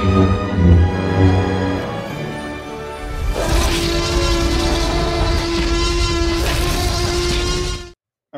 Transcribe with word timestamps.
All 0.00 0.06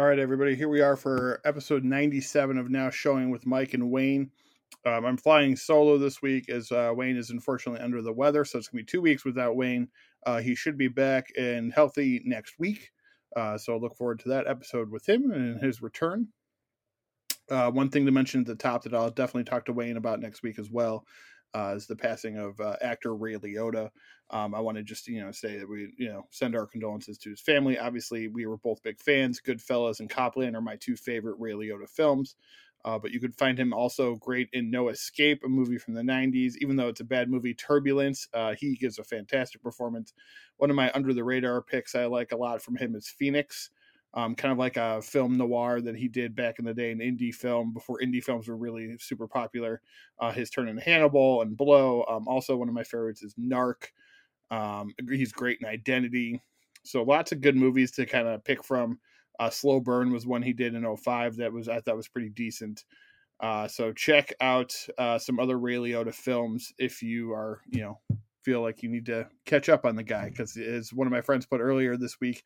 right, 0.03 0.19
everybody, 0.19 0.56
here 0.56 0.69
we 0.69 0.80
are 0.80 0.96
for 0.96 1.40
episode 1.45 1.85
97 1.85 2.59
of 2.59 2.69
Now 2.69 2.90
Showing 2.90 3.30
with 3.30 3.46
Mike 3.46 3.75
and 3.75 3.93
Wayne. 3.93 4.33
Um, 4.84 5.04
I'm 5.04 5.16
flying 5.16 5.54
solo 5.54 5.98
this 5.98 6.20
week 6.20 6.48
as 6.48 6.72
uh, 6.72 6.93
Wayne 6.96 7.16
is 7.16 7.30
unfortunately 7.30 7.80
under 7.80 8.02
the 8.02 8.12
weather, 8.12 8.44
so 8.44 8.58
it's 8.58 8.66
going 8.66 8.80
to 8.80 8.84
be 8.84 8.90
two 8.90 9.00
weeks 9.00 9.24
without 9.24 9.54
Wayne. 9.54 9.86
Uh, 10.26 10.40
he 10.40 10.56
should 10.56 10.76
be 10.76 10.88
back 10.88 11.29
and 11.38 11.72
healthy 11.72 12.20
next 12.24 12.58
week. 12.58 12.90
Uh, 13.36 13.56
so 13.56 13.76
I 13.76 13.79
look 13.79 13.96
forward 13.96 14.18
to 14.20 14.30
that 14.30 14.48
episode 14.48 14.90
with 14.90 15.08
him 15.08 15.30
and 15.30 15.62
his 15.62 15.80
return. 15.80 16.26
Uh, 17.48 17.70
one 17.70 17.88
thing 17.88 18.06
to 18.06 18.12
mention 18.12 18.40
at 18.40 18.46
the 18.46 18.56
top 18.56 18.82
that 18.82 18.94
I'll 18.94 19.10
definitely 19.10 19.44
talk 19.44 19.66
to 19.66 19.72
Wayne 19.72 19.96
about 19.96 20.20
next 20.20 20.42
week 20.42 20.58
as 20.58 20.70
well 20.70 21.04
uh, 21.54 21.74
is 21.76 21.86
the 21.86 21.96
passing 21.96 22.38
of 22.38 22.61
uh, 22.61 22.76
actor 22.80 23.14
Ray 23.14 23.34
Liotta. 23.34 23.90
Um, 24.30 24.54
I 24.54 24.61
want 24.61 24.79
to 24.79 24.82
just 24.82 25.06
you 25.08 25.20
know 25.20 25.32
say 25.32 25.58
that 25.58 25.68
we 25.68 25.92
you 25.98 26.08
know 26.08 26.26
send 26.30 26.56
our 26.56 26.66
condolences 26.66 27.18
to 27.18 27.30
his 27.30 27.40
family. 27.40 27.78
Obviously, 27.78 28.28
we 28.28 28.46
were 28.46 28.56
both 28.56 28.82
big 28.82 29.00
fans. 29.00 29.40
Goodfellas 29.40 30.00
and 30.00 30.08
Copland 30.08 30.56
are 30.56 30.62
my 30.62 30.76
two 30.76 30.96
favorite 30.96 31.36
Ray 31.38 31.52
Liotta 31.52 31.88
films. 31.88 32.36
Uh, 32.84 32.98
but 32.98 33.12
you 33.12 33.20
could 33.20 33.34
find 33.36 33.58
him 33.58 33.72
also 33.72 34.16
great 34.16 34.48
in 34.52 34.70
No 34.70 34.88
Escape, 34.88 35.42
a 35.44 35.48
movie 35.48 35.78
from 35.78 35.94
the 35.94 36.02
90s. 36.02 36.55
Even 36.61 36.77
though 36.77 36.88
it's 36.88 37.00
a 37.00 37.05
bad 37.05 37.30
movie, 37.30 37.55
Turbulence, 37.55 38.27
uh, 38.34 38.55
he 38.58 38.75
gives 38.75 38.98
a 38.98 39.05
fantastic 39.05 39.62
performance. 39.62 40.12
One 40.56 40.70
of 40.70 40.77
my 40.77 40.91
under 40.92 41.14
the 41.14 41.22
radar 41.22 41.62
picks 41.62 41.94
I 41.94 42.06
like 42.06 42.33
a 42.33 42.36
lot 42.36 42.61
from 42.61 42.77
him 42.77 42.97
is 42.97 43.08
Phoenix, 43.08 43.70
um, 44.14 44.34
kind 44.34 44.52
of 44.52 44.58
like 44.58 44.77
a 44.77 45.00
film 45.00 45.39
noir 45.39 45.80
that 45.80 45.97
he 45.97 46.08
did 46.08 46.36
back 46.36 46.58
in 46.58 46.64
the 46.64 46.75
day, 46.75 46.91
an 46.92 46.98
indie 46.98 47.34
film 47.34 47.72
before 47.72 47.98
indie 48.03 48.22
films 48.22 48.47
were 48.47 48.56
really 48.56 48.97
super 48.98 49.27
popular. 49.27 49.80
Uh, 50.19 50.33
his 50.33 50.50
turn 50.50 50.69
in 50.69 50.77
Hannibal 50.77 51.42
and 51.42 51.56
Blow. 51.56 52.05
Um, 52.08 52.28
also, 52.28 52.56
one 52.56 52.69
of 52.69 52.75
my 52.75 52.84
favorites 52.84 53.22
is 53.22 53.34
Narc. 53.34 53.89
Um, 54.50 54.92
he's 55.09 55.33
great 55.33 55.59
in 55.61 55.67
Identity. 55.67 56.42
So 56.84 57.03
lots 57.03 57.33
of 57.33 57.41
good 57.41 57.56
movies 57.56 57.91
to 57.92 58.06
kind 58.06 58.28
of 58.28 58.45
pick 58.45 58.62
from. 58.64 58.98
Uh, 59.41 59.48
Slow 59.48 59.81
Burn 59.81 60.12
was 60.12 60.27
one 60.27 60.42
he 60.42 60.53
did 60.53 60.75
in 60.75 60.97
05 60.97 61.37
that 61.37 61.53
was 61.53 61.69
I 61.69 61.81
thought 61.81 61.97
was 61.97 62.09
pretty 62.09 62.28
decent. 62.28 62.84
Uh, 63.41 63.67
so 63.67 63.92
check 63.92 64.33
out 64.41 64.75
uh, 64.98 65.19
some 65.19 65.41
other 65.41 65.59
Ray 65.59 65.77
Liotta 65.77 66.15
films 66.15 66.72
if 66.78 67.03
you 67.03 67.33
are 67.33 67.61
you 67.70 67.81
know 67.81 67.98
feel 68.42 68.61
like 68.61 68.83
you 68.83 68.89
need 68.89 69.06
to 69.06 69.27
catch 69.47 69.69
up 69.69 69.84
on 69.84 69.97
the 69.97 70.03
guy 70.03 70.28
because 70.28 70.56
as 70.56 70.92
one 70.92 71.06
of 71.06 71.12
my 71.12 71.20
friends 71.20 71.47
put 71.47 71.61
earlier 71.61 71.97
this 71.97 72.20
week 72.20 72.42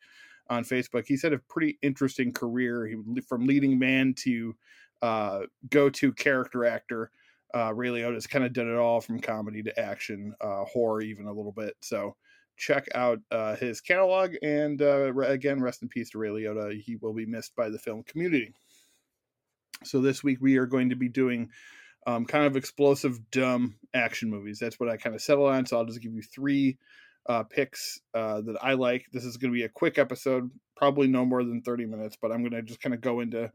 on 0.49 0.63
Facebook, 0.63 1.05
he's 1.07 1.23
had 1.23 1.33
a 1.33 1.39
pretty 1.39 1.77
interesting 1.81 2.31
career. 2.31 2.87
He 2.87 3.21
from 3.21 3.45
leading 3.45 3.77
man 3.79 4.13
to 4.19 4.55
uh, 5.01 5.39
go 5.69 5.89
to 5.89 6.11
character 6.13 6.65
actor. 6.65 7.11
Uh, 7.53 7.73
Ray 7.73 7.89
Liotta's 7.89 8.27
kind 8.27 8.43
of 8.45 8.53
done 8.53 8.69
it 8.69 8.77
all 8.77 8.99
from 8.99 9.19
comedy 9.19 9.63
to 9.63 9.79
action, 9.79 10.33
uh, 10.41 10.65
horror, 10.65 11.01
even 11.01 11.27
a 11.27 11.33
little 11.33 11.51
bit. 11.51 11.75
So 11.81 12.15
check 12.57 12.87
out 12.93 13.19
uh, 13.31 13.55
his 13.55 13.79
catalog. 13.79 14.35
And 14.41 14.81
uh, 14.81 15.13
again, 15.19 15.61
rest 15.61 15.81
in 15.81 15.87
peace 15.87 16.09
to 16.11 16.17
Ray 16.17 16.29
Liotta. 16.29 16.79
He 16.79 16.97
will 16.97 17.13
be 17.13 17.25
missed 17.25 17.55
by 17.55 17.69
the 17.69 17.79
film 17.79 18.03
community. 18.03 18.53
So 19.83 20.01
this 20.01 20.23
week 20.23 20.39
we 20.41 20.57
are 20.57 20.65
going 20.65 20.89
to 20.89 20.95
be 20.95 21.07
doing 21.07 21.49
um, 22.05 22.25
kind 22.25 22.45
of 22.45 22.55
explosive, 22.55 23.19
dumb 23.31 23.75
action 23.93 24.29
movies. 24.29 24.59
That's 24.59 24.79
what 24.79 24.89
I 24.89 24.97
kind 24.97 25.15
of 25.15 25.21
settled 25.21 25.49
on. 25.49 25.65
So 25.65 25.77
I'll 25.77 25.85
just 25.85 26.01
give 26.01 26.13
you 26.13 26.23
three 26.23 26.77
uh, 27.27 27.43
picks 27.43 28.01
uh, 28.13 28.41
that 28.41 28.57
I 28.61 28.73
like. 28.73 29.05
This 29.11 29.25
is 29.25 29.37
going 29.37 29.51
to 29.51 29.57
be 29.57 29.63
a 29.63 29.69
quick 29.69 29.97
episode, 29.97 30.49
probably 30.75 31.07
no 31.07 31.25
more 31.25 31.43
than 31.43 31.61
30 31.61 31.85
minutes, 31.85 32.17
but 32.19 32.31
I'm 32.31 32.41
going 32.41 32.51
to 32.51 32.61
just 32.61 32.81
kind 32.81 32.93
of 32.93 33.01
go 33.01 33.19
into 33.19 33.51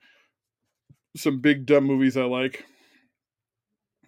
some 1.16 1.40
big, 1.40 1.66
dumb 1.66 1.84
movies 1.84 2.16
I 2.16 2.24
like. 2.24 2.64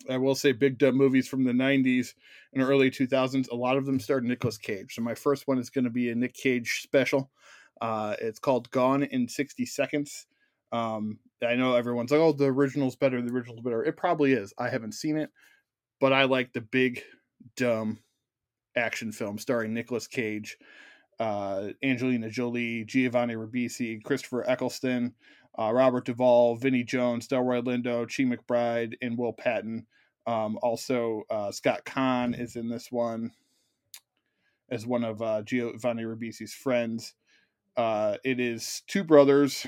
I 0.08 0.18
will 0.18 0.34
say 0.34 0.52
big 0.52 0.78
dumb 0.78 0.96
movies 0.96 1.26
from 1.26 1.44
the 1.44 1.52
90s 1.52 2.14
and 2.52 2.62
early 2.62 2.90
2000s. 2.90 3.50
A 3.50 3.54
lot 3.54 3.76
of 3.76 3.86
them 3.86 3.98
starred 3.98 4.24
Nicolas 4.24 4.58
Cage. 4.58 4.94
So 4.94 5.02
my 5.02 5.14
first 5.14 5.48
one 5.48 5.58
is 5.58 5.70
going 5.70 5.84
to 5.84 5.90
be 5.90 6.10
a 6.10 6.14
Nick 6.14 6.34
Cage 6.34 6.80
special. 6.82 7.30
Uh, 7.80 8.14
it's 8.20 8.38
called 8.38 8.70
Gone 8.70 9.04
in 9.04 9.28
60 9.28 9.64
Seconds. 9.64 10.26
Um, 10.72 11.18
I 11.46 11.54
know 11.54 11.74
everyone's 11.74 12.10
like, 12.10 12.20
oh, 12.20 12.32
the 12.32 12.46
original's 12.46 12.96
better. 12.96 13.20
The 13.22 13.32
original's 13.32 13.60
better. 13.60 13.84
It 13.84 13.96
probably 13.96 14.32
is. 14.32 14.52
I 14.58 14.68
haven't 14.68 14.92
seen 14.92 15.16
it, 15.16 15.30
but 16.00 16.12
I 16.12 16.24
like 16.24 16.52
the 16.52 16.60
big, 16.60 17.02
dumb 17.56 17.98
action 18.76 19.12
film 19.12 19.38
starring 19.38 19.74
Nicolas 19.74 20.06
Cage, 20.06 20.58
uh, 21.20 21.68
Angelina 21.82 22.28
Jolie, 22.30 22.84
Giovanni 22.84 23.34
Ribisi, 23.34 24.02
Christopher 24.02 24.48
Eccleston, 24.48 25.14
uh, 25.58 25.72
Robert 25.72 26.04
Duvall, 26.04 26.56
Vinnie 26.56 26.84
Jones, 26.84 27.28
Delroy 27.28 27.62
Lindo, 27.62 28.04
Chi 28.04 28.24
McBride, 28.24 28.94
and 29.00 29.16
Will 29.16 29.32
Patton. 29.32 29.86
Um, 30.26 30.58
also, 30.62 31.22
uh, 31.30 31.52
Scott 31.52 31.84
Caan 31.84 32.38
is 32.38 32.56
in 32.56 32.68
this 32.68 32.90
one 32.90 33.30
as 34.70 34.86
one 34.86 35.04
of 35.04 35.22
uh, 35.22 35.42
Giovanni 35.42 36.02
Ribisi's 36.02 36.54
friends. 36.54 37.14
Uh, 37.76 38.16
it 38.24 38.40
is 38.40 38.82
two 38.86 39.04
brothers, 39.04 39.66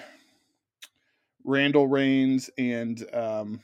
Randall 1.44 1.86
Raines 1.86 2.50
and 2.58 3.04
um, 3.12 3.60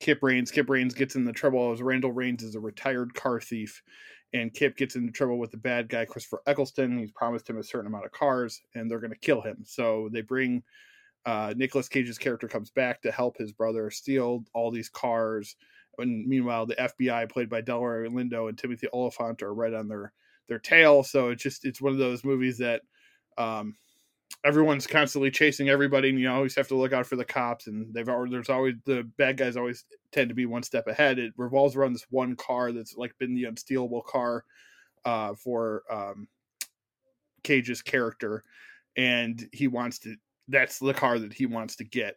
Kip 0.00 0.22
Raines. 0.22 0.50
Kip 0.50 0.70
Raines 0.70 0.94
gets 0.94 1.16
in 1.16 1.24
the 1.24 1.32
trouble 1.32 1.72
as 1.72 1.82
Randall 1.82 2.12
Raines 2.12 2.42
is 2.42 2.54
a 2.54 2.60
retired 2.60 3.14
car 3.14 3.40
thief, 3.40 3.82
and 4.32 4.52
Kip 4.52 4.76
gets 4.76 4.96
into 4.96 5.12
trouble 5.12 5.38
with 5.38 5.50
the 5.50 5.56
bad 5.56 5.88
guy 5.88 6.04
Christopher 6.04 6.42
Eccleston. 6.46 6.98
He's 6.98 7.12
promised 7.12 7.48
him 7.48 7.58
a 7.58 7.62
certain 7.62 7.86
amount 7.86 8.04
of 8.04 8.12
cars, 8.12 8.60
and 8.74 8.90
they're 8.90 9.00
going 9.00 9.12
to 9.12 9.18
kill 9.18 9.40
him. 9.40 9.58
So 9.64 10.08
they 10.12 10.20
bring 10.20 10.62
uh, 11.24 11.54
Nicolas 11.56 11.88
Cage's 11.88 12.18
character 12.18 12.48
comes 12.48 12.70
back 12.70 13.02
to 13.02 13.12
help 13.12 13.36
his 13.36 13.52
brother 13.52 13.90
steal 13.90 14.44
all 14.54 14.70
these 14.70 14.88
cars. 14.88 15.56
And 15.98 16.26
meanwhile, 16.26 16.66
the 16.66 16.76
FBI, 16.76 17.30
played 17.30 17.50
by 17.50 17.62
Delroy 17.62 18.08
Lindo 18.08 18.48
and 18.48 18.56
Timothy 18.56 18.86
Olyphant, 18.92 19.42
are 19.42 19.54
right 19.54 19.74
on 19.74 19.88
their 19.88 20.12
their 20.48 20.58
tail. 20.58 21.02
So 21.02 21.30
it's 21.30 21.42
just 21.42 21.64
it's 21.64 21.80
one 21.80 21.92
of 21.92 21.98
those 21.98 22.24
movies 22.24 22.58
that 22.58 22.82
um, 23.36 23.76
everyone's 24.44 24.86
constantly 24.86 25.30
chasing 25.30 25.68
everybody, 25.68 26.10
and 26.10 26.18
you 26.18 26.30
always 26.30 26.54
have 26.54 26.68
to 26.68 26.76
look 26.76 26.92
out 26.92 27.06
for 27.06 27.16
the 27.16 27.24
cops. 27.24 27.66
And 27.66 27.92
they've 27.92 28.08
already 28.08 28.32
there's 28.32 28.50
always 28.50 28.74
the 28.84 29.02
bad 29.16 29.36
guys 29.36 29.56
always 29.56 29.84
tend 30.12 30.28
to 30.28 30.34
be 30.34 30.46
one 30.46 30.62
step 30.62 30.86
ahead. 30.86 31.18
It 31.18 31.32
revolves 31.36 31.76
around 31.76 31.94
this 31.94 32.06
one 32.10 32.36
car 32.36 32.72
that's 32.72 32.96
like 32.96 33.16
been 33.18 33.34
the 33.34 33.44
unstealable 33.44 34.04
car 34.04 34.44
uh, 35.04 35.34
for 35.34 35.82
um, 35.90 36.28
Cage's 37.42 37.82
character, 37.82 38.44
and 38.96 39.48
he 39.52 39.68
wants 39.68 39.98
to 40.00 40.16
that's 40.48 40.78
the 40.78 40.94
car 40.94 41.18
that 41.18 41.32
he 41.32 41.46
wants 41.46 41.76
to 41.76 41.84
get. 41.84 42.16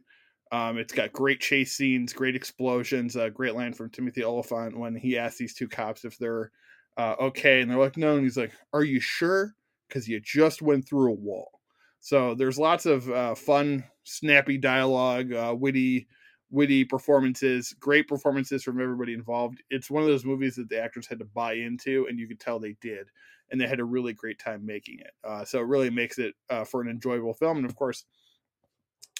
Um, 0.52 0.78
it's 0.78 0.94
got 0.94 1.14
great 1.14 1.40
chase 1.40 1.76
scenes, 1.76 2.12
great 2.12 2.36
explosions, 2.36 3.16
a 3.16 3.30
great 3.30 3.56
line 3.56 3.74
from 3.74 3.90
Timothy 3.90 4.24
Olyphant 4.24 4.78
when 4.78 4.96
he 4.96 5.18
asks 5.18 5.38
these 5.38 5.54
two 5.54 5.68
cops 5.68 6.04
if 6.04 6.18
they're 6.18 6.52
uh, 6.98 7.16
okay, 7.20 7.62
and 7.62 7.72
they're 7.72 7.78
like, 7.80 7.98
"No," 7.98 8.16
and 8.16 8.24
he's 8.24 8.38
like, 8.38 8.52
"Are 8.74 8.84
you 8.84 9.00
sure?" 9.00 9.56
Because 9.88 10.08
you 10.08 10.20
just 10.20 10.62
went 10.62 10.88
through 10.88 11.12
a 11.12 11.16
wall. 11.16 11.61
So 12.02 12.36
there's 12.36 12.60
lots 12.60 12.86
of 12.86 13.10
uh, 13.10 13.36
fun, 13.36 13.84
snappy 14.04 14.58
dialogue, 14.58 15.32
uh, 15.32 15.56
witty, 15.58 16.08
witty 16.50 16.84
performances, 16.84 17.74
great 17.80 18.08
performances 18.08 18.64
from 18.64 18.82
everybody 18.82 19.14
involved. 19.14 19.62
It's 19.70 19.90
one 19.90 20.04
of 20.04 20.10
those 20.10 20.26
movies 20.26 20.56
that 20.56 20.68
the 20.68 20.82
actors 20.82 21.08
had 21.08 21.20
to 21.20 21.26
buy 21.26 21.54
into, 21.54 22.08
and 22.10 22.20
you 22.20 22.28
could 22.28 22.40
tell 22.40 22.60
they 22.60 22.76
did, 22.82 23.08
and 23.52 23.62
they 23.62 23.68
had 23.68 23.80
a 23.80 23.86
really 23.86 24.14
great 24.14 24.40
time 24.40 24.66
making 24.66 25.00
it. 25.00 25.12
Uh, 25.24 25.46
so 25.46 25.60
it 25.60 25.68
really 25.68 25.92
makes 25.92 26.18
it 26.18 26.34
uh, 26.50 26.64
for 26.64 26.82
an 26.82 26.90
enjoyable 26.90 27.36
film, 27.36 27.58
and 27.58 27.66
of 27.66 27.76
course 27.76 28.04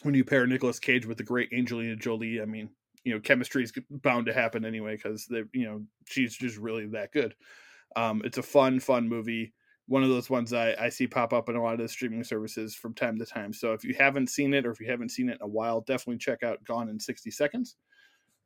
when 0.04 0.16
you 0.16 0.26
pair 0.26 0.48
Nicolas 0.48 0.80
Cage 0.80 1.06
with 1.06 1.18
the 1.18 1.24
great 1.24 1.54
Angelina 1.54 1.96
Jolie, 1.96 2.42
I 2.42 2.46
mean, 2.46 2.70
you 3.04 3.14
know, 3.14 3.20
chemistry 3.20 3.64
is 3.64 3.74
bound 3.90 4.26
to 4.28 4.34
happen 4.34 4.66
anyway 4.66 4.96
because 4.96 5.26
the 5.26 5.48
you 5.54 5.66
know 5.66 5.86
she's 6.06 6.36
just 6.36 6.58
really 6.58 6.88
that 6.88 7.12
good. 7.12 7.36
Um, 7.96 8.22
it's 8.26 8.38
a 8.38 8.44
fun, 8.44 8.80
fun 8.80 9.10
movie. 9.10 9.54
One 9.92 10.04
of 10.04 10.10
those 10.10 10.30
ones 10.30 10.54
I, 10.54 10.74
I 10.80 10.88
see 10.88 11.06
pop 11.06 11.34
up 11.34 11.50
in 11.50 11.58
a 11.58 11.62
lot 11.62 11.74
of 11.74 11.80
the 11.80 11.88
streaming 11.90 12.24
services 12.24 12.74
from 12.74 12.94
time 12.94 13.20
to 13.20 13.26
time. 13.26 13.52
So 13.52 13.74
if 13.74 13.84
you 13.84 13.94
haven't 13.94 14.30
seen 14.30 14.54
it 14.54 14.66
or 14.66 14.72
if 14.72 14.80
you 14.80 14.90
haven't 14.90 15.10
seen 15.10 15.28
it 15.28 15.34
in 15.34 15.42
a 15.42 15.48
while, 15.48 15.82
definitely 15.82 16.18
check 16.18 16.44
out 16.44 16.64
Gone 16.64 16.88
in 16.88 16.98
60 16.98 17.30
Seconds. 17.30 17.76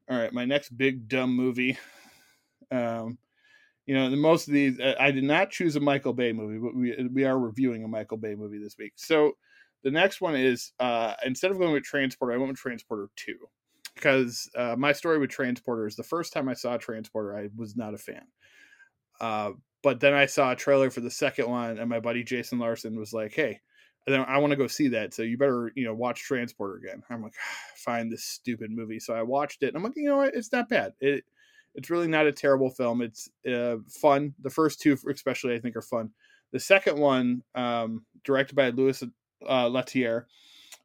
All 0.10 0.18
right, 0.18 0.34
my 0.34 0.44
next 0.44 0.76
big 0.76 1.08
dumb 1.08 1.36
movie. 1.36 1.78
Um, 2.72 3.20
you 3.86 3.94
know, 3.94 4.10
the 4.10 4.18
most 4.18 4.48
of 4.48 4.56
these, 4.56 4.80
I 5.00 5.12
did 5.12 5.24
not 5.24 5.52
choose 5.52 5.76
a 5.76 5.80
Michael 5.80 6.14
Bay 6.14 6.34
movie, 6.34 6.58
but 6.58 6.76
we 6.76 7.08
we 7.14 7.26
are 7.26 7.38
reviewing 7.38 7.84
a 7.84 7.88
Michael 7.88 8.18
Bay 8.18 8.34
movie 8.34 8.58
this 8.58 8.76
week. 8.80 8.94
So 8.96 9.34
the 9.84 9.92
next 9.92 10.20
one 10.20 10.36
is 10.36 10.72
uh, 10.80 11.14
instead 11.24 11.52
of 11.52 11.60
going 11.60 11.74
with 11.74 11.84
Transporter, 11.84 12.34
I 12.34 12.38
went 12.38 12.50
with 12.50 12.58
Transporter 12.58 13.10
2 13.18 13.36
because 13.94 14.50
uh, 14.56 14.76
my 14.76 14.92
story 14.92 15.20
with 15.20 15.30
Transporter 15.30 15.86
is 15.86 15.96
the 15.96 16.02
first 16.02 16.34
time 16.34 16.50
I 16.50 16.56
saw 16.56 16.78
Transporter, 16.78 17.38
I 17.38 17.50
was 17.56 17.76
not 17.76 17.94
a 17.94 18.00
fan. 18.00 18.26
Uh, 19.22 19.52
but 19.86 20.00
then 20.00 20.16
I 20.16 20.26
saw 20.26 20.52
a 20.52 20.56
trailer 20.56 20.90
for 20.90 21.02
the 21.02 21.12
second 21.12 21.48
one, 21.48 21.78
and 21.78 21.88
my 21.88 22.00
buddy 22.00 22.24
Jason 22.24 22.58
Larson 22.58 22.98
was 22.98 23.14
like, 23.14 23.36
"Hey, 23.36 23.60
I 24.08 24.40
want 24.40 24.50
to 24.50 24.58
go 24.58 24.66
see 24.66 24.88
that, 24.88 25.14
so 25.14 25.22
you 25.22 25.38
better 25.38 25.72
you 25.76 25.86
know 25.86 25.94
watch 25.94 26.24
Transporter 26.24 26.78
again." 26.78 27.04
I'm 27.12 27.22
like, 27.22 27.36
"Find 27.76 28.12
this 28.12 28.24
stupid 28.24 28.72
movie." 28.72 29.00
So 29.00 29.14
I 29.14 29.22
watched 29.22 29.62
it, 29.62 29.68
and 29.68 29.78
I'm 29.78 29.84
like, 29.84 29.94
"You 29.96 30.10
know 30.10 30.18
what? 30.18 30.34
It's 30.34 30.52
not 30.52 30.70
bad. 30.70 30.94
It 31.02 31.24
it's 31.76 31.92
really 31.92 32.08
not 32.08 32.26
a 32.26 32.32
terrible 32.32 32.72
film. 32.72 33.04
It's 33.04 33.30
uh, 33.48 33.76
fun. 33.88 34.34
The 34.42 34.50
first 34.50 34.82
two, 34.82 34.98
especially, 35.08 35.54
I 35.54 35.60
think, 35.60 35.76
are 35.76 35.84
fun. 35.84 36.10
The 36.52 36.60
second 36.60 36.98
one, 36.98 37.44
um, 37.54 38.06
directed 38.24 38.56
by 38.56 38.70
Louis 38.70 39.04
uh, 39.04 39.70
Leterrier, 39.70 40.24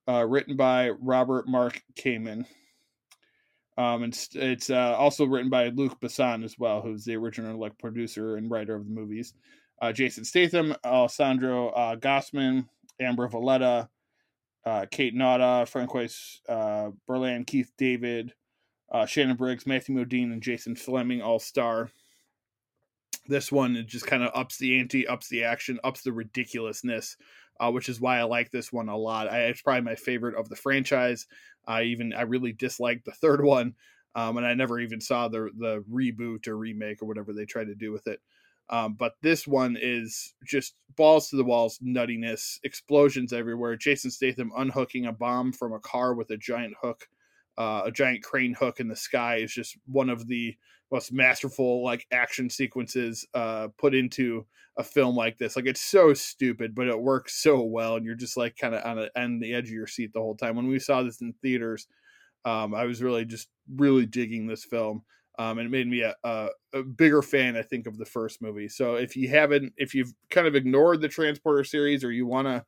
uh, 0.09 0.27
written 0.29 0.59
by 0.59 0.91
Robert 0.91 1.49
Mark 1.49 1.83
Kamen. 1.95 2.45
Um, 3.79 4.05
it's, 4.05 4.29
it's 4.35 4.71
uh, 4.71 4.95
also 4.99 5.25
written 5.25 5.51
by 5.51 5.69
Luc 5.69 6.01
Besson 6.01 6.45
as 6.45 6.59
well, 6.59 6.83
who's 6.83 7.05
the 7.05 7.17
original 7.17 7.59
like 7.59 7.79
producer 7.79 8.37
and 8.37 8.51
writer 8.51 8.75
of 8.75 8.85
the 8.85 8.93
movies. 8.93 9.35
Uh, 9.81 9.93
Jason 9.93 10.25
Statham, 10.25 10.75
Alessandro 10.85 11.71
uh, 11.71 11.97
Gassmann, 11.97 12.67
Amber 13.01 13.29
Valletta, 13.29 13.89
uh, 14.67 14.87
Kate 14.91 15.15
Nauta, 15.15 15.67
Francois 15.67 16.09
uh, 16.49 16.91
Berlin, 17.07 17.45
Keith 17.45 17.73
David, 17.79 18.35
uh, 18.93 19.07
Shannon 19.07 19.37
Briggs, 19.37 19.67
Matthew 19.67 19.95
Modine, 19.95 20.33
and 20.33 20.43
Jason 20.43 20.75
Flemyng 20.75 21.23
all 21.23 21.39
star. 21.39 21.91
This 23.27 23.53
one 23.53 23.77
it 23.77 23.87
just 23.87 24.07
kind 24.07 24.23
of 24.23 24.33
ups 24.35 24.59
the 24.59 24.79
ante, 24.79 25.07
ups 25.07 25.29
the 25.29 25.45
action, 25.45 25.79
ups 25.85 26.03
the 26.03 26.13
ridiculousness, 26.13 27.17
uh, 27.61 27.71
which 27.71 27.89
is 27.89 28.01
why 28.01 28.19
I 28.19 28.23
like 28.25 28.51
this 28.51 28.73
one 28.73 28.89
a 28.89 28.97
lot. 28.97 29.31
I, 29.31 29.45
it's 29.45 29.63
probably 29.63 29.83
my 29.83 29.95
favorite 29.95 30.35
of 30.35 30.49
the 30.49 30.57
franchise. 30.57 31.27
I 31.67 31.83
even 31.83 32.13
I 32.13 32.23
really 32.23 32.53
disliked 32.53 33.05
the 33.05 33.13
third 33.13 33.45
one, 33.45 33.75
um, 34.15 34.39
and 34.39 34.47
I 34.47 34.55
never 34.55 34.81
even 34.81 35.01
saw 35.01 35.29
the 35.29 35.51
the 35.59 35.85
reboot 35.93 36.49
or 36.49 36.57
remake 36.57 37.03
or 37.03 37.07
whatever 37.07 37.33
they 37.33 37.45
tried 37.45 37.67
to 37.67 37.75
do 37.75 37.93
with 37.93 38.07
it. 38.07 38.21
Um, 38.71 38.95
but 38.95 39.15
this 39.21 39.49
one 39.49 39.77
is 39.81 40.35
just 40.45 40.77
balls 40.97 41.29
to 41.29 41.37
the 41.37 41.45
walls, 41.45 41.81
nuttiness, 41.85 42.61
explosions 42.63 43.33
everywhere. 43.33 43.77
Jason 43.77 44.13
Statham 44.13 44.53
unhooking 44.57 45.07
a 45.07 45.13
bomb 45.13 45.53
from 45.53 45.73
a 45.73 45.81
car 45.81 46.15
with 46.15 46.31
a 46.31 46.37
giant 46.37 46.75
hook, 46.81 47.09
uh, 47.61 47.83
a 47.85 47.91
giant 47.91 48.23
crane 48.23 48.55
hook 48.55 48.81
in 48.81 48.89
the 48.89 48.97
sky 48.97 49.37
is 49.37 49.53
just 49.53 49.77
one 49.87 50.09
of 50.09 50.27
the 50.27 50.57
most 50.91 51.13
masterful 51.13 51.85
like 51.85 52.07
action 52.11 52.49
sequences 52.49 53.27
uh, 53.35 53.69
put 53.79 53.95
into 53.95 54.47
a 54.79 54.83
film 54.83 55.15
like 55.15 55.37
this. 55.37 55.57
Like 55.57 55.67
it's 55.67 55.81
so 55.81 56.15
stupid, 56.15 56.75
but 56.75 56.89
it 56.89 57.01
works 57.01 57.43
so 57.43 57.63
well, 57.63 57.97
and 57.97 58.07
you're 58.07 58.15
just 58.15 58.37
like 58.37 58.57
kind 58.57 58.75
of 58.75 58.85
on, 58.85 58.99
a, 58.99 59.39
the 59.39 59.55
edge 59.55 59.69
of 59.69 59.75
your 59.75 59.87
seat 59.87 60.13
the 60.13 60.21
whole 60.21 60.37
time. 60.37 60.57
When 60.57 60.69
we 60.69 60.79
saw 60.79 61.03
this 61.03 61.21
in 61.21 61.35
theaters, 61.43 61.87
um, 62.45 62.75
I 62.75 62.87
was 62.87 63.03
really 63.03 63.25
just 63.25 63.49
really 63.69 64.07
digging 64.07 64.47
this 64.47 64.65
film 64.65 65.05
um, 65.41 65.57
and 65.57 65.67
it 65.67 65.71
made 65.71 65.89
me 65.89 66.03
a, 66.03 66.15
a, 66.23 66.49
a, 66.75 66.83
bigger 66.83 67.23
fan, 67.23 67.57
I 67.57 67.63
think, 67.63 67.87
of 67.87 67.97
the 67.97 68.05
first 68.05 68.43
movie. 68.43 68.69
So 68.69 68.97
if 68.97 69.17
you 69.17 69.31
haven't, 69.31 69.73
if 69.79 69.95
you've 69.95 70.13
kind 70.29 70.47
of 70.47 70.55
ignored 70.55 71.01
the 71.01 71.09
Transporter 71.09 71.65
series 71.65 72.05
or 72.05 72.13
you 72.13 72.27
want 72.27 72.47
to 72.47 72.65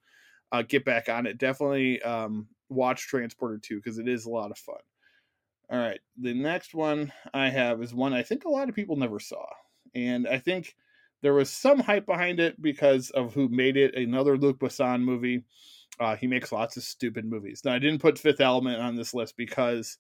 uh, 0.53 0.62
get 0.62 0.83
back 0.83 1.11
on 1.11 1.27
it, 1.27 1.37
definitely 1.37 2.00
um, 2.00 2.47
watch 2.73 3.07
Transporter 3.07 3.59
2 3.59 3.77
because 3.77 3.99
it 3.99 4.09
is 4.09 4.27
a 4.27 4.31
lot 4.31 4.51
of 4.51 4.59
fun. 4.59 4.77
All 5.71 5.79
right, 5.79 6.01
the 6.21 6.35
next 6.35 6.75
one 6.75 7.13
I 7.33 7.49
have 7.49 7.83
is 7.83 7.95
one 7.95 8.13
I 8.13 8.23
think 8.23 8.45
a 8.45 8.51
lot 8.51 8.69
of 8.69 8.75
people 8.75 8.97
never 8.97 9.19
saw, 9.19 9.47
and 9.95 10.29
I 10.29 10.39
think 10.39 10.75
there 11.23 11.33
was 11.35 11.51
some 11.51 11.79
hype 11.79 12.05
behind 12.05 12.41
it 12.41 12.61
because 12.61 13.11
of 13.11 13.33
who 13.33 13.49
made 13.49 13.77
it. 13.77 13.95
Another 13.95 14.37
Luc 14.37 14.59
Besson 14.59 15.03
movie. 15.03 15.45
Uh, 16.01 16.17
he 16.17 16.27
makes 16.27 16.53
lots 16.53 16.77
of 16.77 16.83
stupid 16.83 17.25
movies. 17.25 17.63
Now 17.65 17.75
I 17.75 17.79
didn't 17.79 18.01
put 18.01 18.19
Fifth 18.19 18.41
Element 18.41 18.81
on 18.81 18.97
this 18.97 19.15
list 19.15 19.37
because 19.37 19.99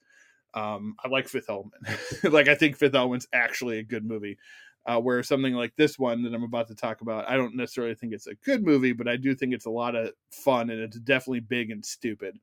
um, 0.54 0.96
I 1.02 1.08
like 1.08 1.28
Fifth 1.28 1.48
Element. 1.48 1.74
like 2.24 2.48
I 2.48 2.54
think 2.54 2.76
Fifth 2.76 2.94
Element's 2.94 3.28
actually 3.32 3.78
a 3.78 3.84
good 3.84 4.04
movie. 4.04 4.38
Uh, 4.84 4.98
where 4.98 5.22
something 5.22 5.54
like 5.54 5.72
this 5.76 5.96
one 5.96 6.24
that 6.24 6.34
I'm 6.34 6.42
about 6.42 6.66
to 6.66 6.74
talk 6.74 7.02
about, 7.02 7.28
I 7.28 7.36
don't 7.36 7.54
necessarily 7.54 7.94
think 7.94 8.12
it's 8.12 8.26
a 8.26 8.34
good 8.34 8.64
movie, 8.64 8.92
but 8.92 9.06
I 9.06 9.16
do 9.16 9.32
think 9.32 9.54
it's 9.54 9.66
a 9.66 9.70
lot 9.70 9.94
of 9.94 10.10
fun 10.32 10.70
and 10.70 10.80
it's 10.80 10.98
definitely 10.98 11.38
big 11.38 11.70
and 11.70 11.84
stupid. 11.84 12.36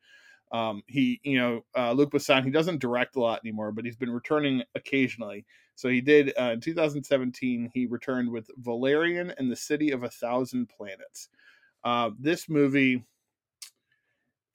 Um, 0.51 0.81
he, 0.87 1.19
you 1.23 1.37
know, 1.37 1.65
uh, 1.77 1.91
Luc 1.91 2.11
Besson, 2.11 2.43
he 2.43 2.49
doesn't 2.49 2.79
direct 2.79 3.15
a 3.15 3.19
lot 3.19 3.41
anymore, 3.43 3.71
but 3.71 3.85
he's 3.85 3.97
been 3.97 4.09
returning 4.09 4.63
occasionally. 4.73 5.45
So 5.75 5.89
he 5.89 6.01
did 6.01 6.33
uh, 6.39 6.51
in 6.53 6.61
2017. 6.61 7.71
He 7.73 7.85
returned 7.85 8.31
with 8.31 8.49
Valerian 8.57 9.33
and 9.37 9.51
the 9.51 9.55
City 9.55 9.91
of 9.91 10.03
a 10.03 10.09
Thousand 10.09 10.69
Planets. 10.69 11.29
Uh, 11.83 12.11
this 12.19 12.49
movie 12.49 13.05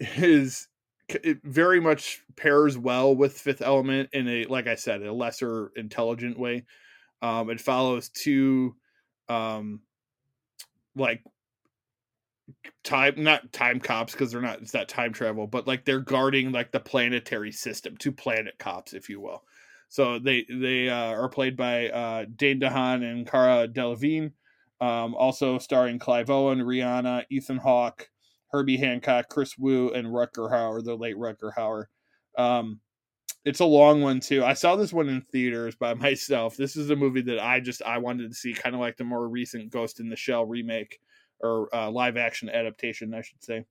is 0.00 0.68
it 1.08 1.38
very 1.44 1.80
much 1.80 2.22
pairs 2.36 2.76
well 2.76 3.14
with 3.14 3.38
Fifth 3.38 3.62
Element 3.62 4.10
in 4.12 4.26
a, 4.28 4.44
like 4.44 4.66
I 4.66 4.74
said, 4.74 5.02
a 5.02 5.12
lesser 5.12 5.70
intelligent 5.76 6.38
way. 6.38 6.64
Um, 7.24 7.50
it 7.50 7.60
follows 7.60 8.08
two, 8.10 8.76
um, 9.28 9.80
like 10.94 11.22
time 12.84 13.14
not 13.16 13.50
time 13.52 13.80
cops 13.80 14.12
because 14.12 14.30
they're 14.30 14.42
not 14.42 14.60
it's 14.60 14.74
not 14.74 14.86
time 14.86 15.14
travel 15.14 15.46
but 15.46 15.66
like 15.66 15.86
they're 15.86 15.98
guarding 15.98 16.52
like 16.52 16.70
the 16.72 16.78
planetary 16.78 17.50
system 17.50 17.96
two 17.96 18.12
planet 18.12 18.52
cops 18.58 18.92
if 18.92 19.08
you 19.08 19.18
will 19.18 19.42
so 19.88 20.18
they 20.18 20.44
they 20.50 20.90
uh, 20.90 21.12
are 21.12 21.30
played 21.30 21.56
by 21.56 21.88
uh, 21.88 22.26
Dane 22.36 22.60
DeHaan 22.60 23.02
and 23.02 23.26
Cara 23.26 23.66
Delevingne 23.66 24.32
um, 24.82 25.14
also 25.14 25.56
starring 25.56 25.98
Clive 25.98 26.28
Owen 26.28 26.60
Rihanna 26.60 27.24
Ethan 27.30 27.56
Hawke 27.56 28.10
Herbie 28.54 28.76
Hancock, 28.76 29.28
Kris 29.28 29.58
Wu, 29.58 29.90
and 29.90 30.06
Rutger 30.06 30.48
Hauer, 30.48 30.84
the 30.84 30.94
late 30.94 31.16
Rutger 31.16 31.52
Hauer. 31.58 31.86
Um, 32.38 32.78
it's 33.44 33.60
a 33.60 33.64
long 33.64 34.00
one 34.00 34.20
too. 34.20 34.44
I 34.44 34.54
saw 34.54 34.76
this 34.76 34.92
one 34.92 35.08
in 35.08 35.20
theaters 35.20 35.76
by 35.76 35.94
myself. 35.94 36.56
This 36.56 36.76
is 36.76 36.90
a 36.90 36.96
movie 36.96 37.22
that 37.22 37.38
I 37.38 37.60
just 37.60 37.82
I 37.82 37.98
wanted 37.98 38.30
to 38.30 38.34
see, 38.34 38.54
kind 38.54 38.74
of 38.74 38.80
like 38.80 38.96
the 38.96 39.04
more 39.04 39.28
recent 39.28 39.70
Ghost 39.70 40.00
in 40.00 40.08
the 40.08 40.16
Shell 40.16 40.46
remake 40.46 40.98
or 41.40 41.74
uh, 41.74 41.90
live 41.90 42.16
action 42.16 42.48
adaptation, 42.48 43.14
I 43.14 43.22
should 43.22 43.42
say. 43.42 43.64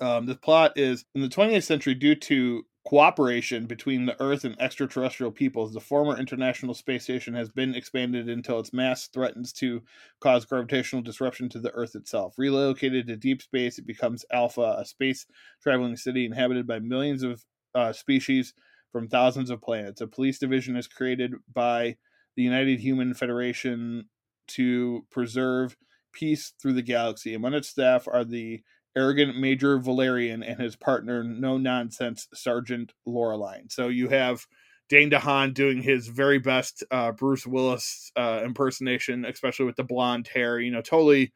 Um, 0.00 0.26
the 0.26 0.36
plot 0.36 0.72
is 0.76 1.04
in 1.14 1.22
the 1.22 1.28
20th 1.28 1.64
century, 1.64 1.94
due 1.94 2.14
to 2.14 2.64
cooperation 2.86 3.66
between 3.66 4.06
the 4.06 4.20
Earth 4.20 4.44
and 4.44 4.60
extraterrestrial 4.60 5.32
peoples, 5.32 5.72
the 5.72 5.80
former 5.80 6.18
International 6.18 6.74
Space 6.74 7.04
Station 7.04 7.34
has 7.34 7.50
been 7.50 7.74
expanded 7.74 8.28
until 8.28 8.60
its 8.60 8.72
mass 8.72 9.08
threatens 9.08 9.52
to 9.52 9.82
cause 10.20 10.44
gravitational 10.44 11.02
disruption 11.02 11.48
to 11.50 11.58
the 11.58 11.72
Earth 11.72 11.94
itself. 11.94 12.34
Relocated 12.38 13.06
to 13.08 13.16
deep 13.16 13.42
space, 13.42 13.78
it 13.78 13.86
becomes 13.86 14.24
Alpha, 14.32 14.76
a 14.78 14.84
space 14.84 15.26
traveling 15.62 15.96
city 15.96 16.24
inhabited 16.24 16.66
by 16.66 16.78
millions 16.78 17.22
of 17.22 17.44
uh, 17.74 17.92
species 17.92 18.54
from 18.92 19.08
thousands 19.08 19.50
of 19.50 19.62
planets. 19.62 20.00
A 20.00 20.06
police 20.06 20.38
division 20.38 20.76
is 20.76 20.86
created 20.88 21.34
by 21.52 21.96
the 22.36 22.42
United 22.42 22.80
Human 22.80 23.14
Federation 23.14 24.08
to 24.48 25.06
preserve 25.10 25.76
peace 26.12 26.52
through 26.60 26.72
the 26.72 26.82
galaxy. 26.82 27.34
Among 27.34 27.54
its 27.54 27.68
staff 27.68 28.08
are 28.08 28.24
the 28.24 28.62
arrogant 28.96 29.38
Major 29.38 29.78
Valerian 29.78 30.42
and 30.42 30.60
his 30.60 30.76
partner, 30.76 31.22
no 31.22 31.56
nonsense 31.56 32.26
Sergeant 32.34 32.92
Laureline. 33.06 33.70
So 33.70 33.88
you 33.88 34.08
have 34.08 34.46
Dane 34.88 35.10
DeHaan 35.10 35.54
doing 35.54 35.82
his 35.82 36.08
very 36.08 36.38
best 36.38 36.82
uh, 36.90 37.12
Bruce 37.12 37.46
Willis 37.46 38.10
uh, 38.16 38.42
impersonation, 38.44 39.24
especially 39.24 39.66
with 39.66 39.76
the 39.76 39.84
blonde 39.84 40.26
hair. 40.26 40.58
You 40.58 40.72
know, 40.72 40.82
totally 40.82 41.32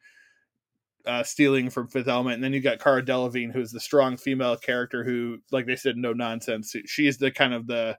uh, 1.07 1.23
stealing 1.23 1.69
from 1.69 1.87
Fifth 1.87 2.07
Element. 2.07 2.35
And 2.35 2.43
then 2.43 2.53
you 2.53 2.61
got 2.61 2.79
Cara 2.79 3.03
Delevingne, 3.03 3.53
who's 3.53 3.71
the 3.71 3.79
strong 3.79 4.17
female 4.17 4.57
character 4.57 5.03
who, 5.03 5.39
like 5.51 5.65
they 5.65 5.75
said, 5.75 5.97
no 5.97 6.13
nonsense. 6.13 6.75
She's 6.85 7.17
the 7.17 7.31
kind 7.31 7.53
of 7.53 7.67
the 7.67 7.97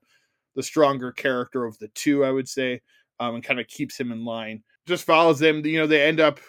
the 0.55 0.63
stronger 0.63 1.13
character 1.13 1.65
of 1.65 1.79
the 1.79 1.89
two, 1.89 2.25
I 2.25 2.31
would 2.31 2.49
say, 2.49 2.81
um, 3.21 3.35
and 3.35 3.45
kind 3.45 3.61
of 3.61 3.69
keeps 3.69 4.01
him 4.01 4.11
in 4.11 4.25
line. 4.25 4.63
Just 4.87 5.05
follows 5.05 5.39
them. 5.39 5.65
You 5.67 5.81
know, 5.81 5.87
they 5.87 6.03
end 6.03 6.19
up 6.19 6.41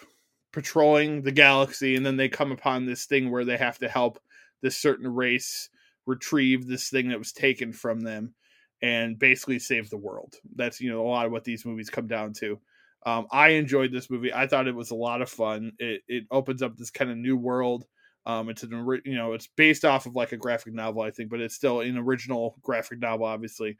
patrolling 0.52 1.22
the 1.22 1.32
galaxy 1.32 1.94
and 1.94 2.04
then 2.04 2.16
they 2.16 2.28
come 2.28 2.52
upon 2.52 2.86
this 2.86 3.04
thing 3.04 3.30
where 3.30 3.44
they 3.44 3.56
have 3.56 3.78
to 3.78 3.88
help 3.88 4.18
this 4.62 4.76
certain 4.76 5.06
race 5.06 5.68
retrieve 6.06 6.66
this 6.66 6.88
thing 6.88 7.08
that 7.08 7.18
was 7.18 7.32
taken 7.32 7.72
from 7.72 8.00
them 8.00 8.34
and 8.80 9.18
basically 9.18 9.58
save 9.58 9.90
the 9.90 9.96
world 9.96 10.36
that's 10.56 10.80
you 10.80 10.90
know 10.90 11.02
a 11.02 11.08
lot 11.08 11.26
of 11.26 11.32
what 11.32 11.44
these 11.44 11.66
movies 11.66 11.90
come 11.90 12.06
down 12.06 12.32
to 12.32 12.58
um, 13.06 13.26
i 13.30 13.50
enjoyed 13.50 13.92
this 13.92 14.10
movie 14.10 14.32
i 14.32 14.46
thought 14.46 14.68
it 14.68 14.74
was 14.74 14.90
a 14.90 14.96
lot 14.96 15.22
of 15.22 15.28
fun 15.30 15.72
it, 15.78 16.02
it 16.08 16.24
opens 16.30 16.62
up 16.62 16.76
this 16.76 16.90
kind 16.90 17.10
of 17.10 17.16
new 17.16 17.36
world 17.36 17.86
um, 18.26 18.50
it's 18.50 18.62
an 18.62 19.00
you 19.04 19.14
know 19.14 19.32
it's 19.32 19.46
based 19.56 19.84
off 19.84 20.06
of 20.06 20.14
like 20.14 20.32
a 20.32 20.36
graphic 20.36 20.74
novel 20.74 21.02
i 21.02 21.10
think 21.10 21.30
but 21.30 21.40
it's 21.40 21.54
still 21.54 21.80
an 21.80 21.96
original 21.96 22.56
graphic 22.62 22.98
novel 22.98 23.26
obviously 23.26 23.76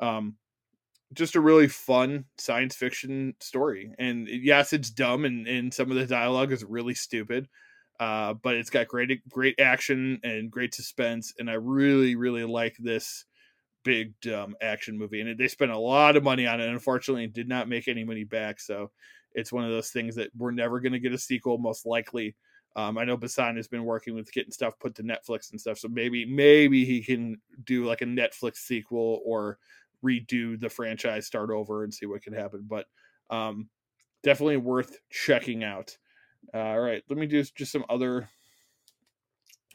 um, 0.00 0.36
just 1.12 1.34
a 1.34 1.40
really 1.40 1.68
fun 1.68 2.24
science 2.38 2.74
fiction 2.76 3.34
story. 3.40 3.92
And 3.98 4.28
yes, 4.28 4.72
it's 4.72 4.90
dumb 4.90 5.24
and, 5.24 5.46
and 5.46 5.74
some 5.74 5.90
of 5.90 5.96
the 5.96 6.06
dialogue 6.06 6.52
is 6.52 6.64
really 6.64 6.94
stupid. 6.94 7.48
Uh, 7.98 8.32
but 8.32 8.54
it's 8.54 8.70
got 8.70 8.88
great 8.88 9.28
great 9.28 9.60
action 9.60 10.20
and 10.22 10.50
great 10.50 10.72
suspense, 10.74 11.34
and 11.38 11.50
I 11.50 11.54
really 11.54 12.16
really 12.16 12.44
like 12.44 12.74
this 12.78 13.26
big 13.84 14.12
dumb 14.20 14.54
action 14.60 14.98
movie. 14.98 15.20
And 15.20 15.38
they 15.38 15.48
spent 15.48 15.70
a 15.70 15.78
lot 15.78 16.16
of 16.16 16.22
money 16.22 16.46
on 16.46 16.60
it. 16.60 16.68
Unfortunately, 16.68 17.24
it 17.24 17.32
did 17.32 17.48
not 17.48 17.68
make 17.68 17.88
any 17.88 18.04
money 18.04 18.24
back. 18.24 18.60
So 18.60 18.90
it's 19.34 19.52
one 19.52 19.64
of 19.64 19.70
those 19.70 19.90
things 19.90 20.14
that 20.16 20.30
we're 20.36 20.50
never 20.50 20.80
going 20.80 20.92
to 20.92 20.98
get 20.98 21.12
a 21.12 21.18
sequel, 21.18 21.58
most 21.58 21.86
likely. 21.86 22.34
Um, 22.76 22.98
I 22.98 23.04
know 23.04 23.16
Besson 23.16 23.56
has 23.56 23.68
been 23.68 23.84
working 23.84 24.14
with 24.14 24.32
getting 24.32 24.52
stuff 24.52 24.78
put 24.78 24.94
to 24.96 25.02
Netflix 25.02 25.50
and 25.50 25.60
stuff, 25.60 25.78
so 25.78 25.88
maybe 25.88 26.24
maybe 26.24 26.84
he 26.84 27.02
can 27.02 27.36
do 27.64 27.84
like 27.84 28.00
a 28.00 28.06
Netflix 28.06 28.58
sequel 28.58 29.20
or 29.24 29.58
redo 30.04 30.58
the 30.58 30.68
franchise, 30.68 31.26
start 31.26 31.50
over, 31.50 31.82
and 31.82 31.92
see 31.92 32.06
what 32.06 32.22
can 32.22 32.32
happen. 32.32 32.64
But 32.68 32.86
um, 33.28 33.68
definitely 34.22 34.58
worth 34.58 34.98
checking 35.10 35.64
out. 35.64 35.96
Uh, 36.54 36.58
all 36.58 36.80
right, 36.80 37.02
let 37.08 37.18
me 37.18 37.26
do 37.26 37.42
just 37.42 37.72
some 37.72 37.84
other 37.88 38.28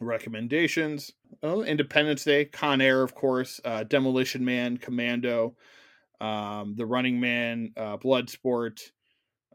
recommendations. 0.01 1.11
Oh, 1.43 1.63
Independence 1.63 2.23
Day, 2.23 2.45
Con 2.45 2.81
Air, 2.81 3.01
of 3.01 3.15
course, 3.15 3.59
uh, 3.65 3.83
Demolition 3.83 4.43
Man, 4.43 4.77
Commando, 4.77 5.55
um, 6.21 6.75
The 6.75 6.85
Running 6.85 7.19
Man, 7.19 7.71
uh, 7.77 7.97
Bloodsport. 7.97 8.81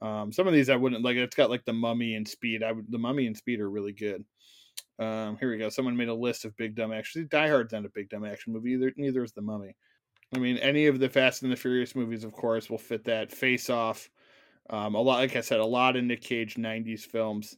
Um, 0.02 0.32
some 0.32 0.46
of 0.46 0.54
these 0.54 0.70
I 0.70 0.76
wouldn't 0.76 1.04
like. 1.04 1.16
It's 1.16 1.36
got 1.36 1.50
like 1.50 1.64
the 1.64 1.72
Mummy 1.72 2.14
and 2.14 2.26
Speed. 2.26 2.62
I 2.62 2.72
would 2.72 2.90
the 2.90 2.98
Mummy 2.98 3.26
and 3.26 3.36
Speed 3.36 3.60
are 3.60 3.70
really 3.70 3.92
good. 3.92 4.24
Um, 4.98 5.36
here 5.38 5.50
we 5.50 5.58
go. 5.58 5.68
Someone 5.68 5.96
made 5.96 6.08
a 6.08 6.14
list 6.14 6.44
of 6.44 6.56
big 6.56 6.74
dumb 6.74 6.92
action. 6.92 7.26
Die 7.30 7.48
Hard's 7.48 7.72
not 7.72 7.84
a 7.84 7.90
big 7.90 8.08
dumb 8.08 8.24
action 8.24 8.52
movie. 8.52 8.72
Either, 8.72 8.92
neither 8.96 9.24
is 9.24 9.32
The 9.32 9.42
Mummy. 9.42 9.74
I 10.34 10.38
mean, 10.38 10.58
any 10.58 10.86
of 10.86 11.00
the 11.00 11.08
Fast 11.08 11.42
and 11.42 11.50
the 11.50 11.56
Furious 11.56 11.96
movies, 11.96 12.22
of 12.22 12.32
course, 12.32 12.70
will 12.70 12.78
fit 12.78 13.04
that. 13.04 13.32
Face 13.32 13.68
Off. 13.68 14.08
Um, 14.68 14.94
a 14.94 15.00
lot, 15.00 15.18
like 15.18 15.36
I 15.36 15.40
said, 15.40 15.58
a 15.58 15.66
lot 15.66 15.96
of 15.96 16.04
Nick 16.04 16.20
Cage 16.20 16.54
'90s 16.54 17.00
films. 17.00 17.56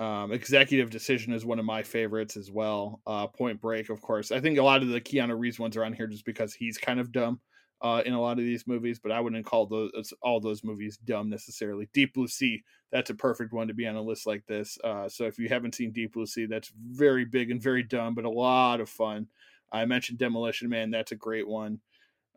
Um, 0.00 0.32
Executive 0.32 0.88
Decision 0.88 1.34
is 1.34 1.44
one 1.44 1.58
of 1.58 1.66
my 1.66 1.82
favorites 1.82 2.36
as 2.36 2.50
well. 2.50 3.02
Uh, 3.06 3.26
Point 3.26 3.60
Break, 3.60 3.90
of 3.90 4.00
course. 4.00 4.32
I 4.32 4.40
think 4.40 4.58
a 4.58 4.62
lot 4.62 4.82
of 4.82 4.88
the 4.88 5.00
Keanu 5.00 5.38
Reeves 5.38 5.58
ones 5.58 5.76
are 5.76 5.84
on 5.84 5.92
here 5.92 6.06
just 6.06 6.24
because 6.24 6.54
he's 6.54 6.78
kind 6.78 6.98
of 6.98 7.12
dumb 7.12 7.38
uh, 7.82 8.02
in 8.06 8.14
a 8.14 8.20
lot 8.20 8.38
of 8.38 8.44
these 8.44 8.66
movies, 8.66 8.98
but 8.98 9.12
I 9.12 9.20
wouldn't 9.20 9.44
call 9.44 9.66
those 9.66 10.12
all 10.22 10.40
those 10.40 10.64
movies 10.64 10.98
dumb 11.04 11.28
necessarily. 11.28 11.88
Deep 11.92 12.14
Blue 12.14 12.28
Sea, 12.28 12.62
that's 12.90 13.10
a 13.10 13.14
perfect 13.14 13.52
one 13.52 13.68
to 13.68 13.74
be 13.74 13.86
on 13.86 13.96
a 13.96 14.02
list 14.02 14.26
like 14.26 14.44
this. 14.46 14.78
Uh, 14.82 15.08
so 15.08 15.24
if 15.24 15.38
you 15.38 15.48
haven't 15.48 15.74
seen 15.74 15.92
Deep 15.92 16.14
Blue 16.14 16.26
Sea, 16.26 16.46
that's 16.46 16.72
very 16.90 17.26
big 17.26 17.50
and 17.50 17.62
very 17.62 17.82
dumb, 17.82 18.14
but 18.14 18.24
a 18.24 18.30
lot 18.30 18.80
of 18.80 18.88
fun. 18.88 19.26
I 19.72 19.84
mentioned 19.84 20.18
Demolition 20.18 20.68
Man, 20.68 20.90
that's 20.90 21.12
a 21.12 21.16
great 21.16 21.46
one. 21.46 21.80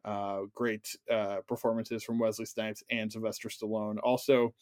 Uh, 0.05 0.41
great 0.53 0.95
uh, 1.09 1.37
performances 1.47 2.03
from 2.03 2.19
Wesley 2.19 2.45
Snipes 2.45 2.83
and 2.91 3.09
Sylvester 3.09 3.47
Stallone. 3.47 3.97
Also, 4.03 4.53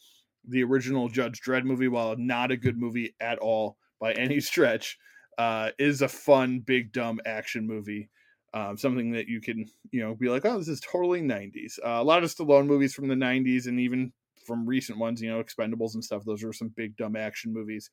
the 0.46 0.62
original 0.62 1.08
Judge 1.08 1.40
Dredd 1.40 1.64
movie, 1.64 1.88
while 1.88 2.16
not 2.16 2.50
a 2.50 2.56
good 2.56 2.78
movie 2.78 3.14
at 3.20 3.38
all 3.38 3.76
by 4.00 4.12
any 4.14 4.40
stretch, 4.40 4.98
uh, 5.38 5.70
is 5.78 6.02
a 6.02 6.08
fun, 6.08 6.60
big, 6.60 6.92
dumb 6.92 7.20
action 7.26 7.66
movie. 7.66 8.08
Um, 8.54 8.76
something 8.76 9.12
that 9.12 9.28
you 9.28 9.40
can 9.40 9.64
you 9.92 10.02
know 10.02 10.14
be 10.14 10.28
like 10.28 10.44
oh 10.44 10.58
this 10.58 10.68
is 10.68 10.78
totally 10.80 11.22
90s 11.22 11.78
uh, 11.82 12.02
a 12.02 12.04
lot 12.04 12.22
of 12.22 12.28
stallone 12.28 12.66
movies 12.66 12.92
from 12.92 13.08
the 13.08 13.14
90s 13.14 13.66
and 13.66 13.80
even 13.80 14.12
from 14.44 14.66
recent 14.66 14.98
ones 14.98 15.22
you 15.22 15.30
know 15.30 15.42
expendables 15.42 15.94
and 15.94 16.04
stuff 16.04 16.22
those 16.26 16.44
are 16.44 16.52
some 16.52 16.68
big 16.68 16.94
dumb 16.98 17.16
action 17.16 17.50
movies 17.50 17.88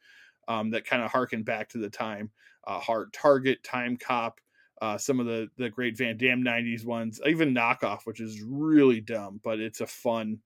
um, 0.50 0.72
that 0.72 0.86
kind 0.86 1.02
of 1.02 1.12
harken 1.12 1.44
back 1.44 1.70
to 1.70 1.78
the 1.78 1.90
time. 1.90 2.32
Uh, 2.68 2.80
hard 2.80 3.14
target 3.14 3.64
time 3.64 3.96
cop 3.96 4.42
uh, 4.82 4.98
some 4.98 5.20
of 5.20 5.26
the 5.26 5.48
the 5.58 5.70
great 5.70 5.98
van 5.98 6.18
damme 6.18 6.44
90s 6.44 6.86
ones 6.86 7.22
even 7.26 7.56
knockoff 7.56 8.02
which 8.04 8.20
is 8.20 8.42
really 8.46 9.00
dumb 9.00 9.40
but 9.44 9.60
it's 9.60 9.82
a 9.82 9.88
fun 9.88 10.40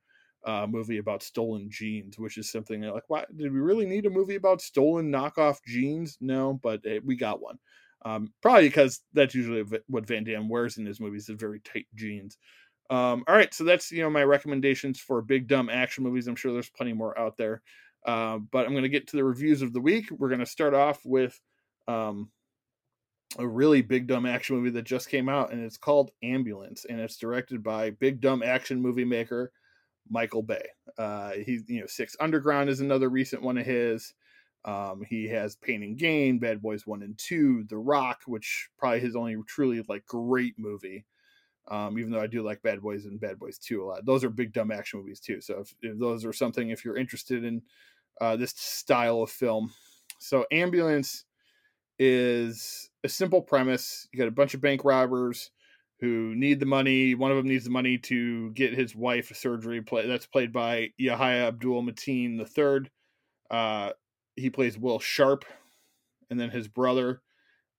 uh, 0.45 0.67
movie 0.67 0.97
about 0.97 1.23
stolen 1.23 1.69
jeans, 1.69 2.19
which 2.19 2.37
is 2.37 2.51
something 2.51 2.81
like, 2.81 3.03
why 3.07 3.23
did 3.35 3.51
we 3.51 3.59
really 3.59 3.85
need 3.85 4.05
a 4.05 4.09
movie 4.09 4.35
about 4.35 4.61
stolen 4.61 5.11
knockoff 5.11 5.57
jeans? 5.65 6.17
No, 6.19 6.59
but 6.61 6.81
it, 6.85 7.05
we 7.05 7.15
got 7.15 7.41
one. 7.41 7.57
Um, 8.05 8.33
probably 8.41 8.67
because 8.67 9.01
that's 9.13 9.33
usually 9.33 9.63
what 9.87 10.05
Van 10.05 10.25
Damme 10.25 10.49
wears 10.49 10.77
in 10.77 10.85
his 10.85 10.99
movies 10.99 11.29
is 11.29 11.39
very 11.39 11.61
tight 11.61 11.87
jeans. 11.95 12.37
Um, 12.89 13.23
all 13.27 13.35
right, 13.35 13.53
so 13.53 13.63
that's 13.63 13.91
you 13.91 14.03
know 14.03 14.09
my 14.09 14.23
recommendations 14.23 14.99
for 14.99 15.21
big 15.21 15.47
dumb 15.47 15.69
action 15.69 16.03
movies. 16.03 16.27
I'm 16.27 16.35
sure 16.35 16.51
there's 16.51 16.69
plenty 16.69 16.91
more 16.91 17.17
out 17.17 17.37
there, 17.37 17.61
uh, 18.05 18.39
but 18.51 18.65
I'm 18.65 18.73
going 18.73 18.83
to 18.83 18.89
get 18.89 19.07
to 19.07 19.15
the 19.15 19.23
reviews 19.23 19.61
of 19.61 19.71
the 19.71 19.79
week. 19.79 20.11
We're 20.11 20.27
going 20.27 20.39
to 20.39 20.45
start 20.45 20.73
off 20.73 20.99
with 21.05 21.39
um, 21.87 22.29
a 23.37 23.47
really 23.47 23.81
big 23.81 24.07
dumb 24.07 24.25
action 24.25 24.57
movie 24.57 24.69
that 24.71 24.83
just 24.83 25.09
came 25.09 25.29
out, 25.29 25.53
and 25.53 25.63
it's 25.63 25.77
called 25.77 26.11
Ambulance, 26.21 26.85
and 26.87 26.99
it's 26.99 27.17
directed 27.17 27.63
by 27.63 27.91
big 27.91 28.19
dumb 28.19 28.43
action 28.43 28.81
movie 28.81 29.05
maker 29.05 29.53
Michael 30.09 30.43
Bay. 30.43 30.65
Uh, 30.97 31.31
he 31.31 31.59
you 31.67 31.81
know 31.81 31.87
Six 31.87 32.15
Underground 32.19 32.69
is 32.69 32.79
another 32.79 33.09
recent 33.09 33.41
one 33.41 33.57
of 33.57 33.65
his. 33.65 34.13
Um, 34.65 35.03
he 35.07 35.27
has 35.27 35.57
Pain 35.57 35.83
and 35.83 35.97
Gain, 35.97 36.39
Bad 36.39 36.61
Boys 36.61 36.87
One 36.87 37.03
and 37.03 37.17
Two, 37.17 37.65
The 37.69 37.77
Rock, 37.77 38.21
which 38.25 38.69
probably 38.77 39.01
his 39.01 39.15
only 39.15 39.35
truly 39.47 39.83
like 39.89 40.05
great 40.05 40.55
movie. 40.57 41.05
Um, 41.69 41.97
even 41.97 42.11
though 42.11 42.19
I 42.19 42.27
do 42.27 42.43
like 42.43 42.61
Bad 42.61 42.81
Boys 42.81 43.05
and 43.05 43.19
Bad 43.19 43.39
Boys 43.39 43.57
Two 43.57 43.83
a 43.83 43.85
lot. 43.85 44.05
Those 44.05 44.23
are 44.23 44.29
big 44.29 44.53
dumb 44.53 44.71
action 44.71 44.99
movies 44.99 45.19
too. 45.19 45.41
So 45.41 45.61
if, 45.61 45.73
if 45.81 45.99
those 45.99 46.25
are 46.25 46.33
something, 46.33 46.69
if 46.69 46.83
you're 46.83 46.97
interested 46.97 47.43
in 47.43 47.61
uh, 48.21 48.35
this 48.35 48.51
style 48.51 49.21
of 49.21 49.31
film, 49.31 49.73
so 50.19 50.45
Ambulance 50.51 51.25
is 51.99 52.89
a 53.03 53.09
simple 53.09 53.41
premise. 53.41 54.07
You 54.11 54.19
got 54.19 54.27
a 54.27 54.31
bunch 54.31 54.53
of 54.53 54.61
bank 54.61 54.83
robbers 54.83 55.51
who 56.03 56.35
need 56.35 56.59
the 56.59 56.65
money. 56.65 57.15
One 57.15 57.31
of 57.31 57.37
them 57.37 57.47
needs 57.47 57.63
the 57.63 57.69
money 57.69 57.97
to 57.99 58.51
get 58.51 58.73
his 58.73 58.93
wife 58.93 59.33
surgery. 59.33 59.81
Play 59.81 60.05
that's 60.05 60.25
played 60.25 60.51
by 60.51 60.89
Yahya 60.97 61.47
Abdul 61.47 61.81
Mateen 61.81 62.37
the 62.37 62.45
third. 62.45 62.89
Uh, 63.49 63.91
he 64.35 64.49
plays 64.49 64.77
Will 64.77 64.99
Sharp, 64.99 65.45
and 66.29 66.37
then 66.37 66.49
his 66.49 66.67
brother 66.67 67.21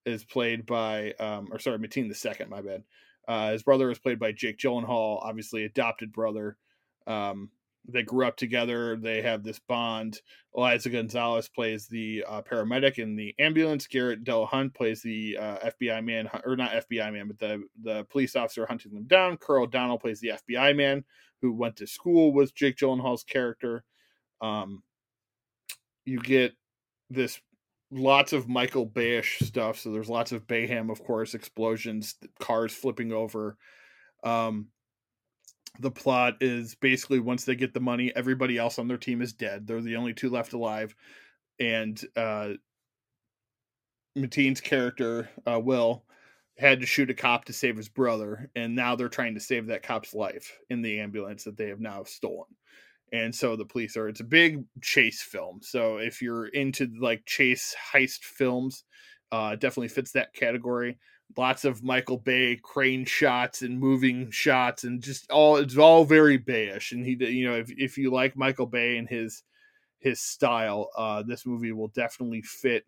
is 0.07 0.25
played 0.25 0.65
by, 0.65 1.13
um, 1.21 1.49
or 1.53 1.59
sorry, 1.59 1.77
Mateen 1.77 2.09
the 2.09 2.15
second. 2.15 2.49
My 2.49 2.63
bad. 2.63 2.85
Uh, 3.29 3.53
his 3.53 3.63
brother 3.63 3.91
is 3.91 3.99
played 3.99 4.19
by 4.19 4.33
Jake 4.33 4.57
Gyllenhaal, 4.57 5.23
obviously 5.23 5.65
adopted 5.65 6.11
brother. 6.11 6.57
Um, 7.07 7.51
they 7.87 8.03
grew 8.03 8.27
up 8.27 8.37
together. 8.37 8.97
They 8.97 9.23
have 9.23 9.43
this 9.43 9.59
bond. 9.59 10.21
Eiza 10.57 10.91
Gonzalez 10.91 11.49
plays 11.49 11.87
the 11.87 12.25
uh, 12.27 12.43
paramedic 12.43 12.99
in 12.99 13.17
the 13.17 13.35
ambulance. 13.39 13.87
Garrett 13.87 14.25
Dillahunt 14.25 14.75
plays 14.75 15.03
the 15.03 15.37
uh, 15.39 15.71
FBI 15.71 16.05
man, 16.05 16.29
or 16.45 16.57
not 16.57 16.73
FBI 16.73 17.13
man, 17.13 17.29
but 17.29 17.39
the 17.39 17.63
the 17.83 18.05
police 18.05 18.37
officer 18.37 18.67
hunting 18.67 18.95
them 18.95 19.07
down. 19.07 19.37
Carl 19.37 19.65
O'Donnell 19.65 19.99
plays 19.99 20.21
the 20.21 20.33
FBI 20.49 20.77
man 20.77 21.05
who 21.43 21.53
went 21.53 21.77
to 21.77 21.87
school 21.87 22.33
with 22.33 22.55
Jake 22.55 22.77
Gyllenhaal's 22.77 23.25
character. 23.25 23.85
Um, 24.41 24.83
you 26.05 26.21
get 26.21 26.53
this 27.11 27.41
lots 27.91 28.33
of 28.33 28.49
Michael 28.49 28.87
Bayish 28.87 29.45
stuff. 29.45 29.79
So 29.79 29.93
there's 29.93 30.09
lots 30.09 30.33
of 30.33 30.47
Bayhem, 30.47 30.91
of 30.91 31.05
course, 31.05 31.35
explosions, 31.35 32.17
cars 32.41 32.75
flipping 32.75 33.13
over. 33.13 33.57
Um, 34.23 34.69
the 35.81 35.91
plot 35.91 36.37
is 36.41 36.75
basically 36.77 37.19
once 37.19 37.45
they 37.45 37.57
get 37.57 37.75
the 37.75 37.81
money, 37.81 38.13
everybody 38.15 38.59
else 38.59 38.79
on 38.79 38.89
their 38.89 38.99
team 38.99 39.21
is 39.23 39.33
dead. 39.33 39.67
They're 39.67 39.81
the 39.81 39.97
only 39.97 40.15
two 40.15 40.31
left 40.31 40.53
alive, 40.53 40.95
and 41.59 42.01
uh, 42.17 42.51
Mateen's 44.17 44.61
character 44.61 45.29
uh, 45.47 45.61
Will 45.61 46.05
had 46.57 46.81
to 46.81 46.87
shoot 46.87 47.11
a 47.11 47.15
cop 47.15 47.45
to 47.47 47.53
save 47.53 47.77
his 47.77 47.89
brother, 47.89 48.49
and 48.55 48.77
now 48.77 48.95
they're 48.95 49.09
trying 49.09 49.35
to 49.35 49.41
save 49.41 49.67
that 49.67 49.83
cop's 49.83 50.15
life 50.15 50.59
in 50.71 50.83
the 50.83 51.01
ambulance 51.01 51.45
that 51.45 51.57
they 51.57 51.69
have 51.69 51.81
now 51.81 52.05
stolen. 52.05 52.47
And 53.13 53.35
so 53.35 53.55
the 53.55 53.65
police 53.65 53.97
are 53.97 54.09
it's 54.09 54.21
a 54.21 54.25
big 54.25 54.65
chase 54.81 55.23
film. 55.23 55.61
So 55.63 55.99
if 55.99 56.23
you're 56.23 56.47
into 56.47 56.91
like 57.01 57.25
chase 57.27 57.75
heist 57.93 58.25
films 58.25 58.85
uh 59.33 59.57
definitely 59.57 59.89
fits 59.89 60.13
that 60.13 60.35
category 60.35 60.99
lots 61.37 61.65
of 61.65 61.83
michael 61.83 62.19
bay 62.19 62.59
crane 62.63 63.05
shots 63.05 63.63
and 63.63 63.79
moving 63.79 64.31
shots 64.31 64.85
and 64.85 65.03
just 65.03 65.31
all 65.31 65.57
it's 65.57 65.77
all 65.77 66.05
very 66.05 66.39
bayish 66.39 66.93
and 66.93 67.05
he 67.05 67.17
you 67.27 67.47
know 67.47 67.57
if, 67.57 67.71
if 67.77 67.99
you 67.99 68.11
like 68.11 68.37
michael 68.37 68.67
bay 68.67 68.97
and 68.97 69.09
his 69.09 69.43
his 69.99 70.21
style 70.21 70.91
uh 70.97 71.23
this 71.23 71.47
movie 71.47 71.73
will 71.73 71.89
definitely 71.89 72.43
fit 72.43 72.85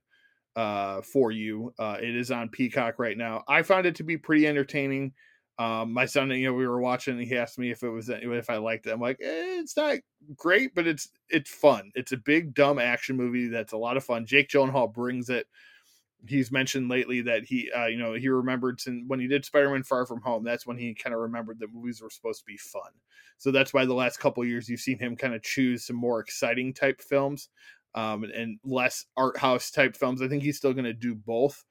uh 0.55 1.01
for 1.03 1.33
you 1.33 1.73
uh 1.79 1.97
it 2.01 2.15
is 2.15 2.31
on 2.31 2.49
peacock 2.49 2.99
right 2.99 3.19
now 3.19 3.43
i 3.49 3.63
found 3.63 3.85
it 3.87 3.97
to 3.97 4.05
be 4.05 4.17
pretty 4.17 4.47
entertaining 4.47 5.13
um, 5.59 5.93
my 5.93 6.05
son, 6.05 6.31
you 6.31 6.47
know, 6.47 6.53
we 6.53 6.67
were 6.67 6.81
watching. 6.81 7.19
and 7.19 7.27
he 7.27 7.37
asked 7.37 7.59
me 7.59 7.71
if 7.71 7.83
it 7.83 7.89
was 7.89 8.11
if 8.11 8.51
I 8.51 8.57
liked 8.57 8.87
it. 8.87 8.93
I'm 8.93 9.01
like, 9.01 9.19
eh, 9.23 9.61
it's 9.61 9.77
not 9.77 9.97
great, 10.37 10.75
but 10.75 10.87
it's 10.87 11.09
it's 11.31 11.51
fun. 11.51 11.93
It's 11.95 12.13
a 12.13 12.19
big 12.19 12.55
dumb 12.55 12.79
action 12.79 13.17
movie 13.17 13.49
that's 13.49 13.73
a 13.73 13.79
lot 13.79 13.97
of 13.97 14.05
fun. 14.05 14.27
Jake 14.27 14.49
Gyllenhaal 14.49 14.93
brings 14.93 15.31
it. 15.31 15.47
He's 16.29 16.53
mentioned 16.53 16.89
lately 16.89 17.21
that 17.23 17.45
he, 17.45 17.71
uh, 17.77 17.87
you 17.87 17.99
know, 17.99 18.15
he 18.15 18.29
remembered 18.29 18.81
when 19.07 19.21
he 19.21 19.27
did 19.27 19.45
Spider-Man: 19.45 19.83
Far 19.83 20.07
From 20.07 20.21
Home. 20.23 20.45
That's 20.45 20.67
when 20.67 20.79
he 20.79 20.95
kind 20.95 21.15
of 21.15 21.21
remembered 21.21 21.59
that 21.61 21.73
movies 21.73 22.01
were 22.01 22.11
supposed 22.11 22.41
to 22.41 22.47
be 22.47 22.57
fun. 22.57 22.91
So 23.39 23.51
that's 23.51 23.75
why 23.75 23.85
the 23.85 23.95
last 23.95 24.19
couple 24.19 24.45
years 24.45 24.69
you've 24.69 24.81
seen 24.81 24.99
him 24.99 25.17
kind 25.17 25.35
of 25.35 25.43
choose 25.43 25.87
some 25.87 25.97
more 25.97 26.21
exciting 26.21 26.73
type 26.75 27.01
films 27.01 27.49
um, 27.95 28.25
and 28.25 28.59
less 28.65 29.05
art 29.17 29.37
house 29.39 29.71
type 29.71 29.97
films. 29.97 30.23
I 30.23 30.29
think 30.29 30.43
he's 30.43 30.57
still 30.57 30.73
going 30.73 30.85
to 30.85 30.93
do 30.93 31.15
both 31.15 31.65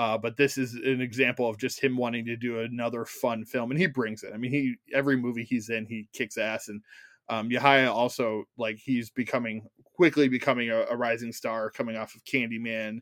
uh, 0.00 0.16
but 0.16 0.34
this 0.38 0.56
is 0.56 0.72
an 0.72 1.02
example 1.02 1.46
of 1.46 1.58
just 1.58 1.78
him 1.78 1.94
wanting 1.94 2.24
to 2.24 2.34
do 2.34 2.60
another 2.60 3.04
fun 3.04 3.44
film, 3.44 3.70
and 3.70 3.78
he 3.78 3.86
brings 3.86 4.22
it. 4.22 4.32
I 4.32 4.38
mean, 4.38 4.50
he 4.50 4.76
every 4.94 5.14
movie 5.14 5.44
he's 5.44 5.68
in, 5.68 5.84
he 5.84 6.08
kicks 6.14 6.38
ass, 6.38 6.68
and 6.68 6.80
um, 7.28 7.50
Yahya 7.50 7.92
also 7.92 8.44
like 8.56 8.78
he's 8.78 9.10
becoming 9.10 9.68
quickly 9.84 10.26
becoming 10.26 10.70
a, 10.70 10.86
a 10.88 10.96
rising 10.96 11.32
star, 11.32 11.70
coming 11.70 11.98
off 11.98 12.14
of 12.14 12.24
Candyman, 12.24 13.00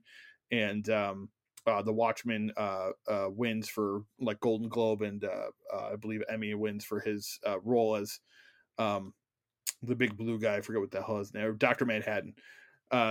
and 0.51 0.89
um, 0.91 1.29
uh, 1.67 1.83
the 1.83 1.93
Watchmen 1.93 2.53
uh, 2.57 2.91
uh, 3.09 3.29
wins 3.31 3.69
for 3.69 4.03
like 4.21 4.41
Golden 4.41 4.69
Globe, 4.69 5.03
and 5.03 5.25
uh, 5.25 5.51
uh, 5.73 5.91
I 5.93 5.97
believe 5.97 6.23
Emmy 6.29 6.55
wins 6.55 6.85
for 6.85 7.01
his 7.01 7.39
uh, 7.47 7.61
role 7.61 7.97
as 7.97 8.21
um, 8.79 9.13
the 9.83 9.97
big 9.97 10.17
blue 10.17 10.39
guy. 10.39 10.57
I 10.57 10.61
forget 10.61 10.81
what 10.81 10.91
the 10.91 11.03
hell 11.03 11.19
his 11.19 11.35
name, 11.35 11.57
Doctor 11.59 11.85
Manhattan. 11.85 12.35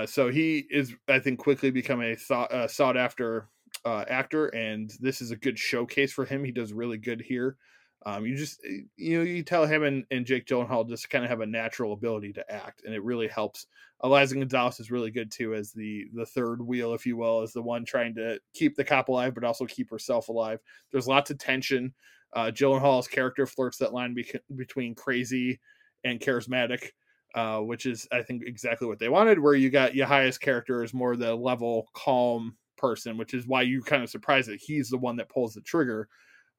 So 0.08 0.30
he 0.30 0.66
is, 0.70 0.94
I 1.08 1.20
think, 1.20 1.40
quickly 1.40 1.72
becoming 1.72 2.12
a 2.12 2.16
thought, 2.16 2.72
sought 2.72 2.98
after 2.98 3.50
actor, 3.86 4.48
and 4.48 4.92
this 5.00 5.22
is 5.22 5.32
a 5.32 5.36
good 5.38 5.60
showcase 5.60 6.12
for 6.14 6.26
him. 6.26 6.44
He 6.44 6.52
does 6.52 6.74
really 6.74 6.98
good 6.98 7.22
here. 7.22 7.58
Um, 8.06 8.26
you 8.26 8.36
just 8.38 8.60
eh, 8.66 8.82
you 8.96 9.18
know 9.18 9.24
you 9.24 9.44
tell 9.44 9.66
him 9.66 9.84
and, 9.84 10.06
and 10.12 10.26
Jake 10.26 10.46
Gyllenhaal 10.46 10.88
just 10.88 11.10
kind 11.10 11.24
of 11.24 11.30
have 11.30 11.42
a 11.42 11.46
natural 11.46 11.94
ability 11.94 12.34
to 12.34 12.52
act, 12.52 12.84
and 12.86 12.94
it 12.94 13.04
really 13.04 13.28
helps. 13.28 13.68
Eiza 14.04 14.36
Gonzalez 14.36 14.80
is 14.80 14.92
really 14.92 15.10
good 15.12 15.32
too 15.32 15.56
as 15.56 15.72
the 15.72 16.06
the 16.14 16.26
third 16.26 16.62
wheel, 16.62 16.94
if 16.94 17.06
you 17.06 17.18
will, 17.18 17.42
as 17.42 17.54
the 17.54 17.62
one 17.62 17.84
trying 17.86 18.14
to 18.16 18.40
keep 18.54 18.76
the 18.76 18.84
cop 18.84 19.10
alive 19.10 19.34
but 19.34 19.44
also 19.44 19.66
keep 19.66 19.90
herself 19.90 20.30
alive. 20.30 20.60
There's 20.92 21.08
lots 21.08 21.32
of 21.32 21.40
tension. 21.40 21.94
Uh, 22.34 22.52
Gyllenhaal's 22.54 23.08
character 23.08 23.46
flirts 23.48 23.78
that 23.78 23.94
line 23.94 24.14
be- 24.14 24.32
between 24.56 24.94
crazy 24.96 25.60
and 26.04 26.20
charismatic. 26.20 26.90
uh, 27.36 27.60
which 27.60 27.86
is 27.86 28.08
I 28.12 28.22
think 28.24 28.44
exactly 28.46 28.88
what 28.88 29.00
they 29.00 29.10
wanted. 29.10 29.40
Where 29.40 29.54
you 29.56 29.70
got 29.70 29.94
Yahaya's 29.94 30.38
character 30.38 30.84
is 30.84 30.94
more 30.94 31.16
the 31.16 31.36
level, 31.36 31.88
calm 31.94 32.56
person, 32.78 33.18
which 33.18 33.34
is 33.34 33.48
why 33.48 33.64
you 33.64 33.82
kind 33.82 34.04
of 34.04 34.10
surprised 34.10 34.50
that 34.50 34.62
he's 34.62 34.90
the 34.90 34.98
one 34.98 35.18
that 35.18 35.30
pulls 35.30 35.54
the 35.54 35.62
trigger. 35.62 36.08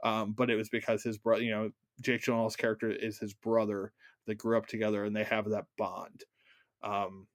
Um, 0.03 0.33
but 0.33 0.51
it 0.51 0.57
was 0.57 0.69
because 0.69 1.03
his 1.03 1.19
brother, 1.19 1.43
you 1.43 1.51
know, 1.51 1.71
Jake 2.01 2.23
Gyllenhaal's 2.23 2.57
character 2.57 2.91
is 2.91 3.19
his 3.19 3.35
brother. 3.35 3.93
They 4.27 4.35
grew 4.35 4.57
up 4.57 4.67
together 4.67 5.05
and 5.05 5.15
they 5.15 5.25
have 5.25 5.51
that 5.51 5.65
bond. 5.77 6.25
Um, 6.83 7.27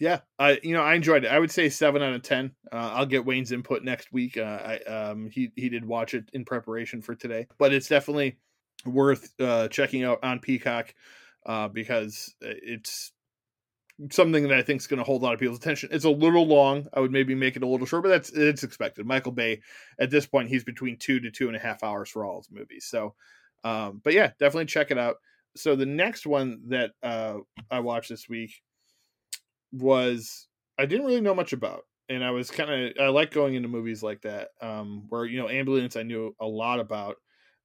yeah, 0.00 0.20
I 0.38 0.58
you 0.62 0.74
know 0.74 0.82
I 0.82 0.94
enjoyed 0.94 1.24
it. 1.24 1.28
I 1.30 1.38
would 1.38 1.50
say 1.50 1.68
seven 1.68 2.02
out 2.02 2.14
of 2.14 2.22
ten. 2.22 2.52
Uh, 2.72 2.92
I'll 2.94 3.06
get 3.06 3.24
Wayne's 3.24 3.52
input 3.52 3.84
next 3.84 4.12
week. 4.12 4.36
Uh, 4.36 4.42
I 4.42 4.78
um 4.80 5.30
he 5.30 5.52
he 5.54 5.68
did 5.68 5.84
watch 5.84 6.14
it 6.14 6.28
in 6.32 6.44
preparation 6.44 7.00
for 7.00 7.14
today, 7.14 7.46
but 7.58 7.72
it's 7.72 7.88
definitely 7.88 8.38
worth 8.84 9.32
uh, 9.40 9.68
checking 9.68 10.02
out 10.02 10.18
on 10.24 10.40
Peacock 10.40 10.94
uh, 11.46 11.68
because 11.68 12.34
it's 12.40 13.12
something 14.10 14.42
that 14.42 14.52
I 14.52 14.62
think 14.62 14.80
is 14.80 14.86
going 14.86 14.98
to 14.98 15.04
hold 15.04 15.22
a 15.22 15.24
lot 15.24 15.34
of 15.34 15.40
people's 15.40 15.58
attention. 15.58 15.90
It's 15.92 16.04
a 16.04 16.10
little 16.10 16.46
long. 16.46 16.86
I 16.92 17.00
would 17.00 17.12
maybe 17.12 17.34
make 17.34 17.56
it 17.56 17.62
a 17.62 17.66
little 17.66 17.86
short, 17.86 18.02
but 18.02 18.08
that's 18.08 18.30
it's 18.30 18.64
expected. 18.64 19.06
Michael 19.06 19.32
Bay, 19.32 19.60
at 19.98 20.10
this 20.10 20.26
point, 20.26 20.48
he's 20.48 20.64
between 20.64 20.96
two 20.96 21.20
to 21.20 21.30
two 21.30 21.46
and 21.46 21.56
a 21.56 21.60
half 21.60 21.82
hours 21.84 22.10
for 22.10 22.24
all 22.24 22.38
his 22.38 22.50
movies. 22.50 22.86
So, 22.86 23.14
um, 23.62 24.00
but 24.02 24.12
yeah, 24.12 24.30
definitely 24.38 24.66
check 24.66 24.90
it 24.90 24.98
out. 24.98 25.16
So 25.56 25.76
the 25.76 25.86
next 25.86 26.26
one 26.26 26.62
that 26.68 26.92
uh, 27.02 27.38
I 27.70 27.80
watched 27.80 28.08
this 28.08 28.28
week 28.28 28.62
was 29.72 30.48
I 30.78 30.86
didn't 30.86 31.06
really 31.06 31.20
know 31.20 31.34
much 31.34 31.52
about, 31.52 31.82
and 32.08 32.24
I 32.24 32.32
was 32.32 32.50
kind 32.50 32.70
of 32.70 32.92
I 33.00 33.08
like 33.08 33.30
going 33.30 33.54
into 33.54 33.68
movies 33.68 34.02
like 34.02 34.22
that, 34.22 34.48
um, 34.60 35.06
where 35.08 35.24
you 35.24 35.38
know 35.38 35.48
ambulance 35.48 35.96
I 35.96 36.02
knew 36.02 36.34
a 36.40 36.46
lot 36.46 36.80
about. 36.80 37.16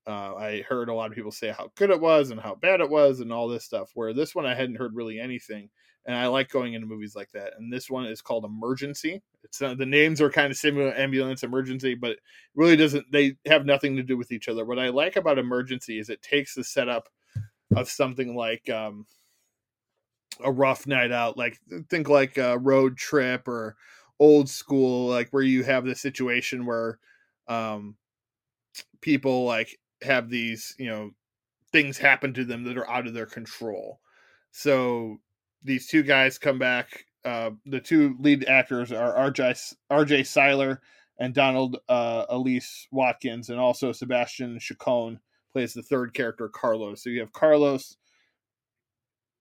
Uh, 0.07 0.33
I 0.35 0.63
heard 0.67 0.89
a 0.89 0.93
lot 0.93 1.11
of 1.11 1.15
people 1.15 1.31
say 1.31 1.49
how 1.49 1.69
good 1.75 1.91
it 1.91 2.01
was 2.01 2.31
and 2.31 2.39
how 2.39 2.55
bad 2.55 2.81
it 2.81 2.89
was 2.89 3.19
and 3.19 3.31
all 3.31 3.47
this 3.47 3.65
stuff. 3.65 3.91
Where 3.93 4.13
this 4.13 4.33
one 4.33 4.45
I 4.45 4.55
hadn't 4.55 4.77
heard 4.77 4.95
really 4.95 5.19
anything, 5.19 5.69
and 6.09 6.17
I 6.17 6.25
like 6.25 6.49
going 6.49 6.73
into 6.73 6.87
movies 6.87 7.15
like 7.15 7.31
that. 7.33 7.53
And 7.59 7.71
this 7.71 7.87
one 7.87 8.07
is 8.07 8.19
called 8.19 8.43
Emergency. 8.43 9.21
It's 9.43 9.61
uh, 9.61 9.75
the 9.75 9.85
names 9.85 10.19
are 10.21 10.31
kind 10.31 10.49
of 10.49 10.57
similar, 10.57 10.91
ambulance, 10.97 11.43
emergency, 11.43 11.93
but 11.93 12.13
it 12.13 12.19
really 12.55 12.75
doesn't. 12.75 13.05
They 13.11 13.35
have 13.45 13.67
nothing 13.67 13.95
to 13.95 14.01
do 14.01 14.17
with 14.17 14.31
each 14.31 14.47
other. 14.47 14.65
What 14.65 14.79
I 14.79 14.89
like 14.89 15.17
about 15.17 15.37
Emergency 15.37 15.99
is 15.99 16.09
it 16.09 16.23
takes 16.23 16.55
the 16.55 16.63
setup 16.63 17.09
of 17.75 17.87
something 17.91 18.35
like 18.35 18.67
um, 18.71 19.05
a 20.43 20.51
rough 20.51 20.87
night 20.87 21.11
out 21.11 21.37
like 21.37 21.59
think 21.91 22.09
like 22.09 22.39
a 22.39 22.57
road 22.57 22.97
trip 22.97 23.47
or 23.47 23.75
old 24.19 24.49
school 24.49 25.09
like 25.09 25.29
where 25.29 25.43
you 25.43 25.63
have 25.63 25.85
the 25.85 25.93
situation 25.93 26.65
where 26.65 26.97
um 27.47 27.95
people 29.01 29.45
like 29.45 29.77
have 30.01 30.27
these 30.27 30.73
you 30.79 30.87
know 30.87 31.11
things 31.71 31.99
happen 31.99 32.33
to 32.33 32.45
them 32.45 32.63
that 32.63 32.79
are 32.79 32.89
out 32.89 33.05
of 33.05 33.13
their 33.13 33.27
control 33.27 33.99
so 34.51 35.19
these 35.63 35.87
two 35.87 36.03
guys 36.03 36.37
come 36.37 36.59
back 36.59 37.05
uh 37.25 37.51
the 37.65 37.79
two 37.79 38.15
lead 38.19 38.45
actors 38.45 38.91
are 38.91 39.31
rj 39.31 39.75
rj 39.91 40.25
cyler 40.25 40.81
and 41.19 41.33
donald 41.33 41.77
uh 41.89 42.25
elise 42.29 42.87
watkins 42.91 43.49
and 43.49 43.59
also 43.59 43.91
sebastian 43.91 44.57
chacon 44.59 45.19
plays 45.51 45.73
the 45.73 45.83
third 45.83 46.13
character 46.13 46.47
carlos 46.47 47.03
so 47.03 47.09
you 47.09 47.19
have 47.19 47.33
carlos 47.33 47.97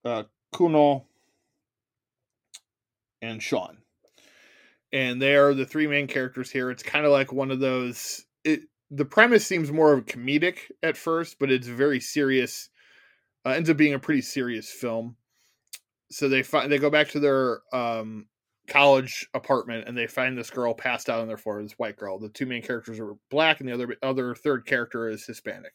uh 0.05 0.25
Kuno, 0.53 1.05
and 3.21 3.43
Sean. 3.43 3.79
And 4.93 5.21
they 5.21 5.37
are 5.37 5.53
the 5.53 5.67
three 5.67 5.87
main 5.87 6.07
characters 6.07 6.51
here. 6.51 6.71
It's 6.71 6.83
kind 6.83 7.05
of 7.05 7.13
like 7.13 7.33
one 7.33 7.51
of 7.51 7.61
those. 7.61 8.25
It 8.45 8.63
the 8.91 9.05
premise 9.05 9.47
seems 9.47 9.71
more 9.71 9.93
of 9.93 10.07
comedic 10.07 10.71
at 10.83 10.97
first, 10.97 11.39
but 11.39 11.51
it's 11.51 11.67
very 11.67 12.01
serious. 12.01 12.71
Uh, 13.45 13.51
ends 13.51 13.69
up 13.69 13.77
being 13.77 13.95
a 13.95 13.99
pretty 13.99 14.23
serious 14.23 14.71
film. 14.71 15.17
So 16.11 16.29
they 16.29 16.43
find 16.43 16.71
they 16.71 16.79
go 16.79 16.91
back 16.91 17.09
to 17.11 17.21
their 17.21 17.61
um, 17.73 18.27
college 18.69 19.29
apartment 19.35 19.89
and 19.89 19.97
they 19.97 20.07
find 20.07 20.37
this 20.37 20.51
girl 20.51 20.75
passed 20.75 21.09
out 21.09 21.21
on 21.21 21.29
their 21.29 21.37
floor. 21.37 21.63
This 21.63 21.73
white 21.73 21.97
girl. 21.97 22.19
The 22.19 22.29
two 22.29 22.47
main 22.47 22.63
characters 22.63 23.01
are 23.01 23.15
black, 23.31 23.61
and 23.61 23.69
the 23.69 23.75
other 23.75 23.97
other 24.03 24.35
third 24.35 24.67
character 24.67 25.09
is 25.09 25.27
Hispanic. 25.27 25.73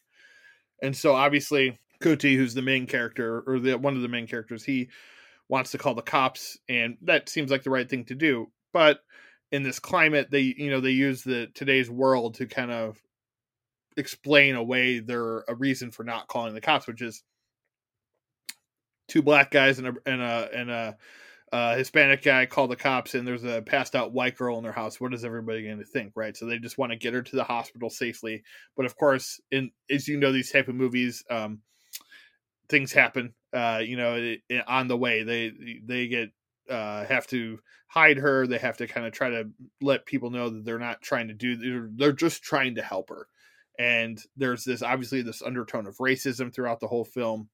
And 0.82 0.96
so 0.96 1.14
obviously 1.14 1.80
Kuti, 2.02 2.36
who's 2.36 2.54
the 2.54 2.62
main 2.62 2.86
character 2.88 3.44
or 3.48 3.60
the 3.60 3.78
one 3.78 3.96
of 3.96 4.02
the 4.02 4.08
main 4.08 4.28
characters, 4.28 4.64
he 4.64 4.90
wants 5.50 5.72
to 5.72 5.78
call 5.78 5.96
the 5.96 6.02
cops, 6.02 6.58
and 6.70 6.98
that 7.02 7.30
seems 7.30 7.52
like 7.52 7.64
the 7.64 7.70
right 7.70 7.90
thing 7.90 8.06
to 8.06 8.16
do. 8.16 8.52
But 8.72 9.00
in 9.52 9.64
this 9.64 9.80
climate, 9.80 10.30
they 10.32 10.56
you 10.58 10.70
know 10.70 10.82
they 10.82 10.92
use 10.92 11.24
the 11.24 11.48
today's 11.54 11.90
world 11.90 12.36
to 12.36 12.48
kind 12.48 12.72
of 12.72 13.02
explain 13.98 14.56
away 14.56 15.00
their 15.00 15.42
a 15.48 15.56
reason 15.56 15.92
for 15.92 16.04
not 16.04 16.28
calling 16.28 16.54
the 16.54 16.62
cops, 16.62 16.88
which 16.88 17.02
is 17.02 17.24
two 19.14 19.22
black 19.22 19.52
guys 19.52 19.78
and 19.78 19.88
a 19.88 19.94
and 20.08 20.22
a 20.22 20.50
and 20.54 20.72
a 20.72 20.98
Hispanic 21.78 22.24
guy 22.24 22.48
call 22.48 22.68
the 22.68 22.76
cops, 22.76 23.14
and 23.14 23.28
there's 23.28 23.44
a 23.44 23.62
passed 23.62 23.94
out 23.94 24.12
white 24.12 24.36
girl 24.36 24.58
in 24.58 24.64
their 24.64 24.72
house. 24.72 25.00
What 25.00 25.14
is 25.14 25.24
everybody 25.24 25.64
going 25.64 25.78
to 25.78 25.86
think, 25.86 26.14
right? 26.16 26.36
So 26.36 26.48
they 26.48 26.58
just 26.58 26.80
want 26.80 26.92
to 26.94 26.98
get 26.98 27.14
her 27.14 27.22
to 27.22 27.36
the 27.36 27.44
hospital 27.44 27.92
safely. 27.92 28.42
But 28.76 28.88
of 28.88 28.98
course, 28.98 29.40
in 29.52 29.70
as 29.88 30.08
you 30.08 30.18
know, 30.18 30.32
these 30.32 30.52
type 30.52 30.68
of 30.68 30.74
movies, 30.74 31.24
um, 31.30 31.60
things 32.70 32.92
happen. 32.92 33.36
Uh, 33.54 33.82
you 33.86 33.98
know, 33.98 34.16
it, 34.16 34.42
it, 34.50 34.64
on 34.68 34.88
the 34.88 34.98
way 34.98 35.22
they 35.22 35.52
they 35.86 36.08
get 36.08 36.32
uh, 36.68 37.06
have 37.06 37.28
to 37.28 37.60
hide 37.88 38.18
her. 38.18 38.48
They 38.48 38.58
have 38.58 38.78
to 38.78 38.88
kind 38.88 39.06
of 39.06 39.14
try 39.14 39.30
to 39.30 39.50
let 39.80 40.08
people 40.08 40.32
know 40.32 40.50
that 40.50 40.66
they're 40.66 40.80
not 40.80 41.04
trying 41.04 41.28
to 41.28 41.36
do. 41.36 41.56
They're, 41.56 41.90
they're 41.94 42.14
just 42.14 42.42
trying 42.42 42.76
to 42.76 42.82
help 42.82 43.10
her. 43.10 43.28
And 43.78 44.20
there's 44.36 44.64
this 44.64 44.82
obviously 44.82 45.22
this 45.22 45.44
undertone 45.44 45.86
of 45.86 45.98
racism 45.98 46.52
throughout 46.52 46.80
the 46.80 46.88
whole 46.88 47.06
film. 47.06 47.50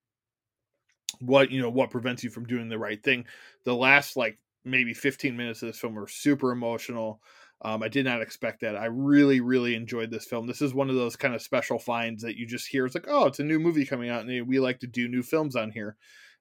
What 1.19 1.52
you 1.52 1.62
know, 1.62 1.69
what 1.69 1.89
prevents 1.89 2.24
you 2.24 2.30
from 2.30 2.45
doing 2.45 2.69
the 2.69 2.78
right 2.78 3.02
thing? 3.02 3.26
The 3.65 3.76
last 3.76 4.15
like 4.15 4.38
maybe 4.65 4.93
15 4.93 5.36
minutes 5.36 5.62
of 5.62 5.67
this 5.67 5.80
film 5.80 5.98
are 5.98 6.08
super 6.08 6.52
emotional. 6.52 7.22
Um, 7.62 7.84
I 7.84 7.89
did 7.89 8.06
not 8.06 8.22
expect 8.22 8.62
that. 8.62 8.78
I 8.78 8.86
really, 8.86 9.41
really 9.41 9.76
enjoyed 9.76 10.12
this 10.12 10.26
film. 10.26 10.48
This 10.48 10.62
is 10.62 10.74
one 10.74 10.89
of 10.89 10.95
those 10.95 11.17
kind 11.17 11.36
of 11.36 11.41
special 11.41 11.78
finds 11.78 12.24
that 12.24 12.38
you 12.38 12.48
just 12.48 12.67
hear. 12.67 12.86
It's 12.86 12.95
like, 12.95 13.08
oh, 13.10 13.26
it's 13.26 13.39
a 13.39 13.43
new 13.43 13.60
movie 13.60 13.86
coming 13.86 14.10
out, 14.10 14.26
and 14.26 14.48
we 14.48 14.60
like 14.60 14.80
to 14.80 14.88
do 14.88 15.10
new 15.10 15.24
films 15.24 15.56
on 15.56 15.72
here. 15.72 15.98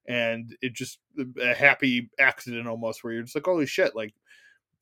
And 0.07 0.57
it 0.63 0.75
just 0.75 1.01
a 1.43 1.55
happy 1.55 2.09
accident 2.21 2.69
almost, 2.69 3.03
where 3.03 3.13
you're 3.13 3.25
just 3.25 3.35
like, 3.35 3.45
holy 3.47 3.67
shit, 3.67 3.97
like 3.97 4.15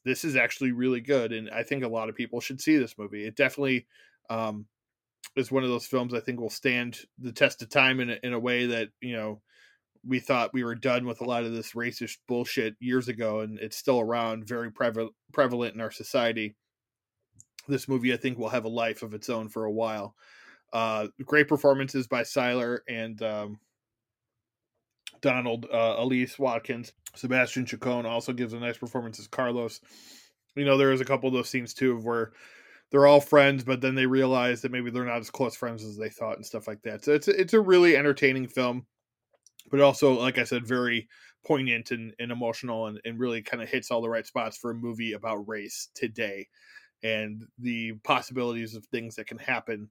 this 0.04 0.24
is 0.24 0.36
actually 0.36 0.72
really 0.72 1.00
good. 1.00 1.32
And 1.32 1.50
I 1.50 1.62
think 1.62 1.82
a 1.82 1.88
lot 1.88 2.08
of 2.08 2.14
people 2.14 2.40
should 2.40 2.60
see 2.60 2.76
this 2.76 2.96
movie. 2.96 3.26
It 3.26 3.34
definitely 3.34 3.86
um, 4.30 4.66
is 5.36 5.50
one 5.50 5.64
of 5.64 5.70
those 5.70 5.86
films 5.86 6.14
I 6.14 6.20
think 6.20 6.38
will 6.38 6.50
stand 6.50 7.00
the 7.18 7.32
test 7.32 7.60
of 7.62 7.70
time 7.70 7.98
in 8.00 8.10
a, 8.10 8.18
in 8.22 8.32
a 8.32 8.38
way 8.38 8.66
that 8.66 8.90
you 9.00 9.16
know 9.16 9.40
we 10.06 10.20
thought 10.20 10.52
we 10.52 10.64
were 10.64 10.74
done 10.74 11.06
with 11.06 11.20
a 11.20 11.24
lot 11.24 11.44
of 11.44 11.52
this 11.52 11.72
racist 11.72 12.18
bullshit 12.28 12.74
years 12.80 13.08
ago, 13.08 13.40
and 13.40 13.58
it's 13.58 13.76
still 13.76 14.00
around, 14.00 14.46
very 14.46 14.70
prevalent 14.70 15.12
prevalent 15.32 15.74
in 15.74 15.80
our 15.80 15.90
society. 15.90 16.54
This 17.68 17.88
movie, 17.88 18.12
I 18.12 18.16
think, 18.16 18.38
will 18.38 18.48
have 18.48 18.64
a 18.64 18.68
life 18.68 19.02
of 19.02 19.14
its 19.14 19.28
own 19.28 19.48
for 19.48 19.64
a 19.64 19.72
while. 19.72 20.14
Uh, 20.72 21.08
great 21.24 21.48
performances 21.48 22.06
by 22.06 22.22
Cyler 22.22 22.82
and 22.88 23.20
um, 23.22 23.58
Donald 25.20 25.66
uh, 25.72 25.96
Elise 25.98 26.38
Watkins. 26.38 26.92
Sebastian 27.14 27.66
Chacon 27.66 28.06
also 28.06 28.32
gives 28.32 28.52
a 28.52 28.60
nice 28.60 28.78
performance 28.78 29.18
as 29.18 29.26
Carlos. 29.26 29.80
You 30.54 30.64
know, 30.64 30.76
there 30.76 30.92
is 30.92 31.00
a 31.00 31.04
couple 31.04 31.28
of 31.28 31.34
those 31.34 31.48
scenes 31.48 31.74
too 31.74 31.98
where 31.98 32.32
they're 32.90 33.06
all 33.06 33.20
friends, 33.20 33.64
but 33.64 33.80
then 33.80 33.94
they 33.94 34.06
realize 34.06 34.62
that 34.62 34.70
maybe 34.70 34.90
they're 34.90 35.04
not 35.04 35.18
as 35.18 35.30
close 35.30 35.56
friends 35.56 35.84
as 35.84 35.96
they 35.96 36.08
thought 36.08 36.36
and 36.36 36.46
stuff 36.46 36.68
like 36.68 36.82
that. 36.82 37.04
So 37.04 37.12
it's 37.12 37.26
it's 37.26 37.54
a 37.54 37.60
really 37.60 37.96
entertaining 37.96 38.46
film 38.46 38.86
but 39.70 39.80
also, 39.80 40.18
like 40.18 40.38
I 40.38 40.44
said, 40.44 40.66
very 40.66 41.08
poignant 41.44 41.90
and, 41.90 42.12
and 42.18 42.32
emotional 42.32 42.86
and, 42.86 43.00
and 43.04 43.18
really 43.18 43.42
kind 43.42 43.62
of 43.62 43.68
hits 43.68 43.90
all 43.90 44.02
the 44.02 44.08
right 44.08 44.26
spots 44.26 44.56
for 44.56 44.70
a 44.70 44.74
movie 44.74 45.12
about 45.12 45.48
race 45.48 45.88
today 45.94 46.48
and 47.02 47.44
the 47.58 47.92
possibilities 48.04 48.74
of 48.74 48.84
things 48.86 49.16
that 49.16 49.26
can 49.26 49.38
happen 49.38 49.88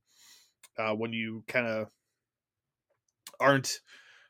uh, 0.77 0.93
when 0.93 1.13
you 1.13 1.43
kind 1.47 1.67
of 1.67 1.87
aren't 3.39 3.79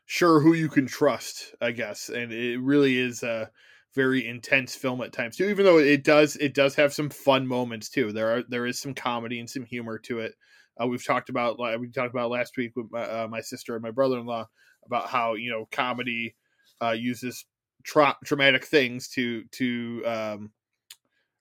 sure 0.04 0.40
who 0.40 0.52
you 0.52 0.68
can 0.68 0.86
trust, 0.86 1.54
I 1.60 1.72
guess. 1.72 2.08
And 2.08 2.32
it 2.32 2.60
really 2.60 2.98
is 2.98 3.22
a 3.22 3.50
very 3.94 4.26
intense 4.26 4.74
film 4.74 5.00
at 5.00 5.12
times 5.12 5.36
too, 5.36 5.48
even 5.48 5.64
though 5.64 5.78
it 5.78 6.04
does 6.04 6.36
it 6.36 6.54
does 6.54 6.74
have 6.74 6.92
some 6.92 7.08
fun 7.10 7.46
moments 7.46 7.88
too. 7.88 8.12
There 8.12 8.36
are 8.36 8.42
there 8.48 8.66
is 8.66 8.78
some 8.78 8.94
comedy 8.94 9.40
and 9.40 9.48
some 9.48 9.64
humor 9.64 9.98
to 10.00 10.20
it. 10.20 10.34
Uh, 10.80 10.86
we've 10.86 11.04
talked 11.04 11.30
about 11.30 11.58
we 11.80 11.88
talked 11.88 12.14
about 12.14 12.30
last 12.30 12.56
week 12.56 12.72
with 12.76 12.86
my, 12.90 13.02
uh, 13.02 13.28
my 13.28 13.40
sister 13.40 13.74
and 13.74 13.82
my 13.82 13.90
brother 13.90 14.18
in 14.18 14.26
law 14.26 14.46
about 14.86 15.08
how 15.08 15.34
you 15.34 15.50
know 15.50 15.68
comedy 15.70 16.34
uh, 16.82 16.90
uses 16.90 17.44
tra- 17.86 18.16
traumatic 18.24 18.64
things 18.64 19.08
to 19.08 19.44
to 19.52 20.02
um, 20.06 20.50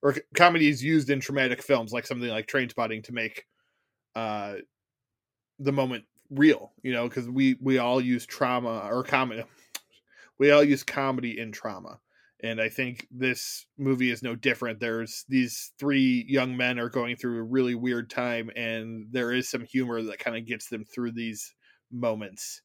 or 0.01 0.15
comedy 0.35 0.69
is 0.69 0.83
used 0.83 1.09
in 1.09 1.19
traumatic 1.19 1.61
films 1.61 1.91
like 1.91 2.05
something 2.05 2.29
like 2.29 2.47
Trainspotting 2.47 3.03
to 3.03 3.13
make 3.13 3.45
uh, 4.15 4.55
the 5.59 5.71
moment 5.71 6.05
real 6.31 6.71
you 6.81 6.91
know 6.91 7.07
because 7.07 7.29
we 7.29 7.55
we 7.61 7.77
all 7.77 8.01
use 8.01 8.25
trauma 8.25 8.87
or 8.91 9.03
comedy 9.03 9.43
we 10.39 10.51
all 10.51 10.63
use 10.63 10.83
comedy 10.83 11.39
in 11.39 11.51
trauma. 11.51 11.99
And 12.43 12.61
i 12.61 12.69
think 12.69 13.07
this 13.09 13.65
movie 13.77 14.11
is 14.11 14.21
no 14.21 14.35
different. 14.35 14.79
There's 14.79 15.25
these 15.29 15.71
three 15.79 16.25
young 16.27 16.55
men 16.55 16.77
are 16.77 16.89
going 16.89 17.15
through 17.15 17.39
a 17.39 17.43
really 17.43 17.75
weird 17.75 18.09
time 18.09 18.51
and 18.55 19.07
there 19.11 19.31
is 19.31 19.49
some 19.49 19.63
humor 19.63 20.01
that 20.03 20.19
kind 20.19 20.37
of 20.37 20.45
gets 20.45 20.67
them 20.67 20.83
through 20.83 21.13
these 21.13 21.55
moments 21.91 22.61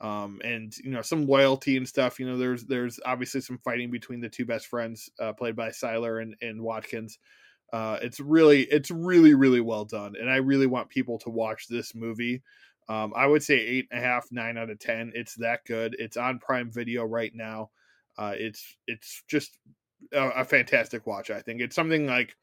um, 0.00 0.40
and 0.44 0.76
you 0.78 0.90
know 0.90 1.02
some 1.02 1.26
loyalty 1.26 1.76
and 1.76 1.88
stuff. 1.88 2.20
You 2.20 2.26
know, 2.28 2.36
there's 2.36 2.64
there's 2.64 3.00
obviously 3.04 3.40
some 3.40 3.58
fighting 3.58 3.90
between 3.90 4.20
the 4.20 4.28
two 4.28 4.44
best 4.44 4.66
friends, 4.66 5.10
uh, 5.20 5.32
played 5.32 5.56
by 5.56 5.70
Cyler 5.70 6.20
and, 6.20 6.34
and 6.42 6.60
Watkins. 6.60 7.18
Uh, 7.72 7.98
it's 8.02 8.20
really 8.20 8.62
it's 8.64 8.90
really 8.90 9.34
really 9.34 9.60
well 9.60 9.84
done, 9.84 10.14
and 10.20 10.30
I 10.30 10.36
really 10.36 10.66
want 10.66 10.88
people 10.88 11.18
to 11.20 11.30
watch 11.30 11.66
this 11.68 11.94
movie. 11.94 12.42
Um, 12.88 13.12
I 13.16 13.26
would 13.26 13.42
say 13.42 13.56
eight 13.58 13.88
and 13.90 14.00
a 14.00 14.06
half, 14.06 14.26
nine 14.30 14.58
out 14.58 14.70
of 14.70 14.78
ten. 14.78 15.12
It's 15.14 15.34
that 15.36 15.64
good. 15.66 15.96
It's 15.98 16.16
on 16.16 16.38
Prime 16.38 16.70
Video 16.70 17.04
right 17.04 17.32
now. 17.34 17.70
Uh, 18.18 18.34
it's 18.36 18.76
it's 18.86 19.22
just 19.28 19.58
a, 20.12 20.28
a 20.28 20.44
fantastic 20.44 21.06
watch. 21.06 21.30
I 21.30 21.40
think 21.40 21.60
it's 21.60 21.74
something 21.74 22.06
like 22.06 22.36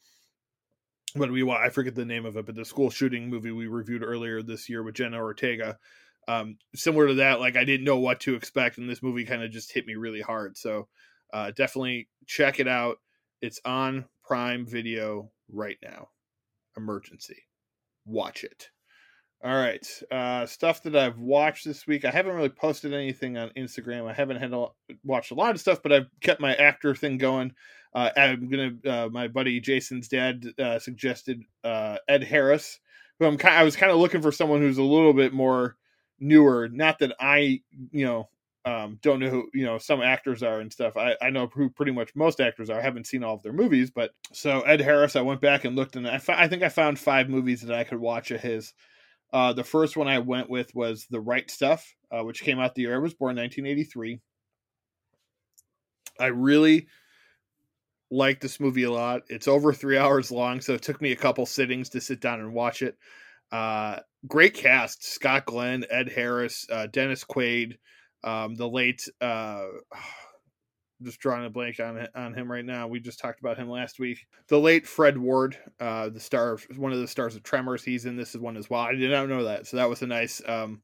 what 1.13 1.31
we. 1.31 1.49
I 1.49 1.69
forget 1.69 1.95
the 1.95 2.03
name 2.03 2.25
of 2.25 2.35
it, 2.35 2.45
but 2.45 2.55
the 2.55 2.65
school 2.65 2.89
shooting 2.89 3.29
movie 3.29 3.51
we 3.51 3.67
reviewed 3.67 4.03
earlier 4.03 4.41
this 4.41 4.67
year 4.67 4.83
with 4.83 4.95
Jenna 4.95 5.17
Ortega 5.17 5.77
um, 6.27 6.57
similar 6.75 7.07
to 7.07 7.13
that, 7.15 7.39
like 7.39 7.55
I 7.55 7.63
didn't 7.63 7.85
know 7.85 7.97
what 7.97 8.19
to 8.21 8.35
expect, 8.35 8.77
and 8.77 8.89
this 8.89 9.03
movie 9.03 9.25
kind 9.25 9.43
of 9.43 9.51
just 9.51 9.71
hit 9.71 9.85
me 9.85 9.95
really 9.95 10.21
hard. 10.21 10.57
So 10.57 10.87
uh, 11.33 11.51
definitely 11.51 12.07
check 12.25 12.59
it 12.59 12.67
out. 12.67 12.97
It's 13.41 13.59
on 13.65 14.05
Prime 14.23 14.65
Video 14.65 15.31
right 15.51 15.77
now. 15.83 16.09
Emergency, 16.77 17.43
watch 18.05 18.43
it. 18.43 18.69
All 19.43 19.53
right, 19.53 19.85
uh, 20.09 20.45
stuff 20.45 20.83
that 20.83 20.95
I've 20.95 21.19
watched 21.19 21.65
this 21.65 21.85
week. 21.85 22.05
I 22.05 22.11
haven't 22.11 22.35
really 22.35 22.47
posted 22.47 22.93
anything 22.93 23.37
on 23.37 23.49
Instagram. 23.57 24.09
I 24.09 24.13
haven't 24.13 24.37
had 24.37 24.53
a, 24.53 24.67
watched 25.03 25.31
a 25.31 25.35
lot 25.35 25.53
of 25.53 25.59
stuff, 25.59 25.83
but 25.83 25.91
I've 25.91 26.07
kept 26.21 26.39
my 26.39 26.55
actor 26.55 26.95
thing 26.95 27.17
going. 27.17 27.53
Uh, 27.93 28.09
I'm 28.15 28.49
gonna. 28.49 28.71
Uh, 28.85 29.09
my 29.09 29.27
buddy 29.27 29.59
Jason's 29.59 30.07
dad 30.07 30.45
uh, 30.57 30.79
suggested 30.79 31.43
uh, 31.65 31.97
Ed 32.07 32.23
Harris, 32.23 32.79
who 33.19 33.25
I'm 33.25 33.37
kind. 33.37 33.55
I 33.55 33.63
was 33.63 33.75
kind 33.75 33.91
of 33.91 33.97
looking 33.97 34.21
for 34.21 34.31
someone 34.31 34.61
who's 34.61 34.77
a 34.77 34.83
little 34.83 35.13
bit 35.13 35.33
more 35.33 35.75
newer. 36.23 36.69
Not 36.69 36.99
that 36.99 37.15
I, 37.19 37.61
you 37.91 38.05
know, 38.05 38.29
um, 38.65 38.97
don't 39.01 39.19
know 39.19 39.29
who 39.29 39.49
you 39.53 39.65
know 39.65 39.77
some 39.77 40.01
actors 40.01 40.41
are 40.41 40.61
and 40.61 40.71
stuff. 40.71 40.95
I, 40.95 41.15
I 41.21 41.29
know 41.29 41.47
who 41.53 41.69
pretty 41.69 41.91
much 41.91 42.15
most 42.15 42.39
actors 42.39 42.69
are. 42.69 42.79
I 42.79 42.83
haven't 42.83 43.07
seen 43.07 43.23
all 43.23 43.35
of 43.35 43.43
their 43.43 43.53
movies, 43.53 43.91
but 43.91 44.11
so 44.31 44.61
Ed 44.61 44.79
Harris, 44.79 45.15
I 45.15 45.21
went 45.21 45.41
back 45.41 45.65
and 45.65 45.75
looked, 45.75 45.95
and 45.97 46.07
I, 46.07 46.21
I 46.29 46.47
think 46.47 46.63
I 46.63 46.69
found 46.69 46.97
five 46.97 47.29
movies 47.29 47.61
that 47.61 47.75
I 47.75 47.83
could 47.83 47.99
watch 47.99 48.31
of 48.31 48.41
his. 48.41 48.73
Uh, 49.33 49.51
the 49.51 49.63
first 49.63 49.97
one 49.97 50.07
I 50.07 50.19
went 50.19 50.49
with 50.49 50.73
was 50.75 51.07
The 51.09 51.19
Right 51.19 51.49
Stuff, 51.49 51.93
uh, 52.11 52.23
which 52.23 52.43
came 52.43 52.59
out 52.59 52.75
the 52.75 52.83
year 52.83 52.95
I 52.95 52.99
was 52.99 53.15
born, 53.15 53.35
1983. 53.35 54.19
I 56.19 56.27
really 56.27 56.87
like 58.11 58.39
this 58.39 58.59
movie 58.59 58.83
a 58.83 58.91
lot. 58.91 59.23
It's 59.27 59.47
over 59.47 59.73
three 59.73 59.97
hours 59.97 60.31
long, 60.31 60.61
so 60.61 60.73
it 60.73 60.83
took 60.83 61.01
me 61.01 61.11
a 61.11 61.17
couple 61.17 61.45
sittings 61.45 61.89
to 61.89 61.99
sit 61.99 62.21
down 62.21 62.39
and 62.39 62.53
watch 62.53 62.83
it. 62.83 62.95
Uh, 63.51 63.99
great 64.27 64.53
cast: 64.53 65.03
Scott 65.03 65.45
Glenn, 65.45 65.85
Ed 65.89 66.09
Harris, 66.09 66.65
uh, 66.71 66.87
Dennis 66.87 67.23
Quaid, 67.23 67.77
um, 68.23 68.55
the 68.55 68.67
late. 68.67 69.07
Uh, 69.21 69.65
just 71.01 71.19
drawing 71.19 71.45
a 71.45 71.49
blank 71.49 71.79
on 71.79 72.07
on 72.15 72.33
him 72.33 72.49
right 72.49 72.63
now. 72.63 72.87
We 72.87 72.99
just 72.99 73.19
talked 73.19 73.39
about 73.39 73.57
him 73.57 73.69
last 73.69 73.99
week. 73.99 74.25
The 74.47 74.59
late 74.59 74.87
Fred 74.87 75.17
Ward, 75.17 75.57
uh, 75.79 76.09
the 76.09 76.19
star, 76.19 76.53
of, 76.53 76.65
one 76.77 76.93
of 76.93 76.99
the 76.99 77.07
stars 77.07 77.35
of 77.35 77.43
Tremors. 77.43 77.83
He's 77.83 78.05
in 78.05 78.15
this 78.15 78.35
one 78.35 78.55
as 78.55 78.69
well. 78.69 78.81
I 78.81 78.93
did 78.93 79.11
not 79.11 79.27
know 79.27 79.43
that, 79.43 79.67
so 79.67 79.77
that 79.77 79.89
was 79.89 80.01
a 80.01 80.07
nice, 80.07 80.41
um, 80.47 80.81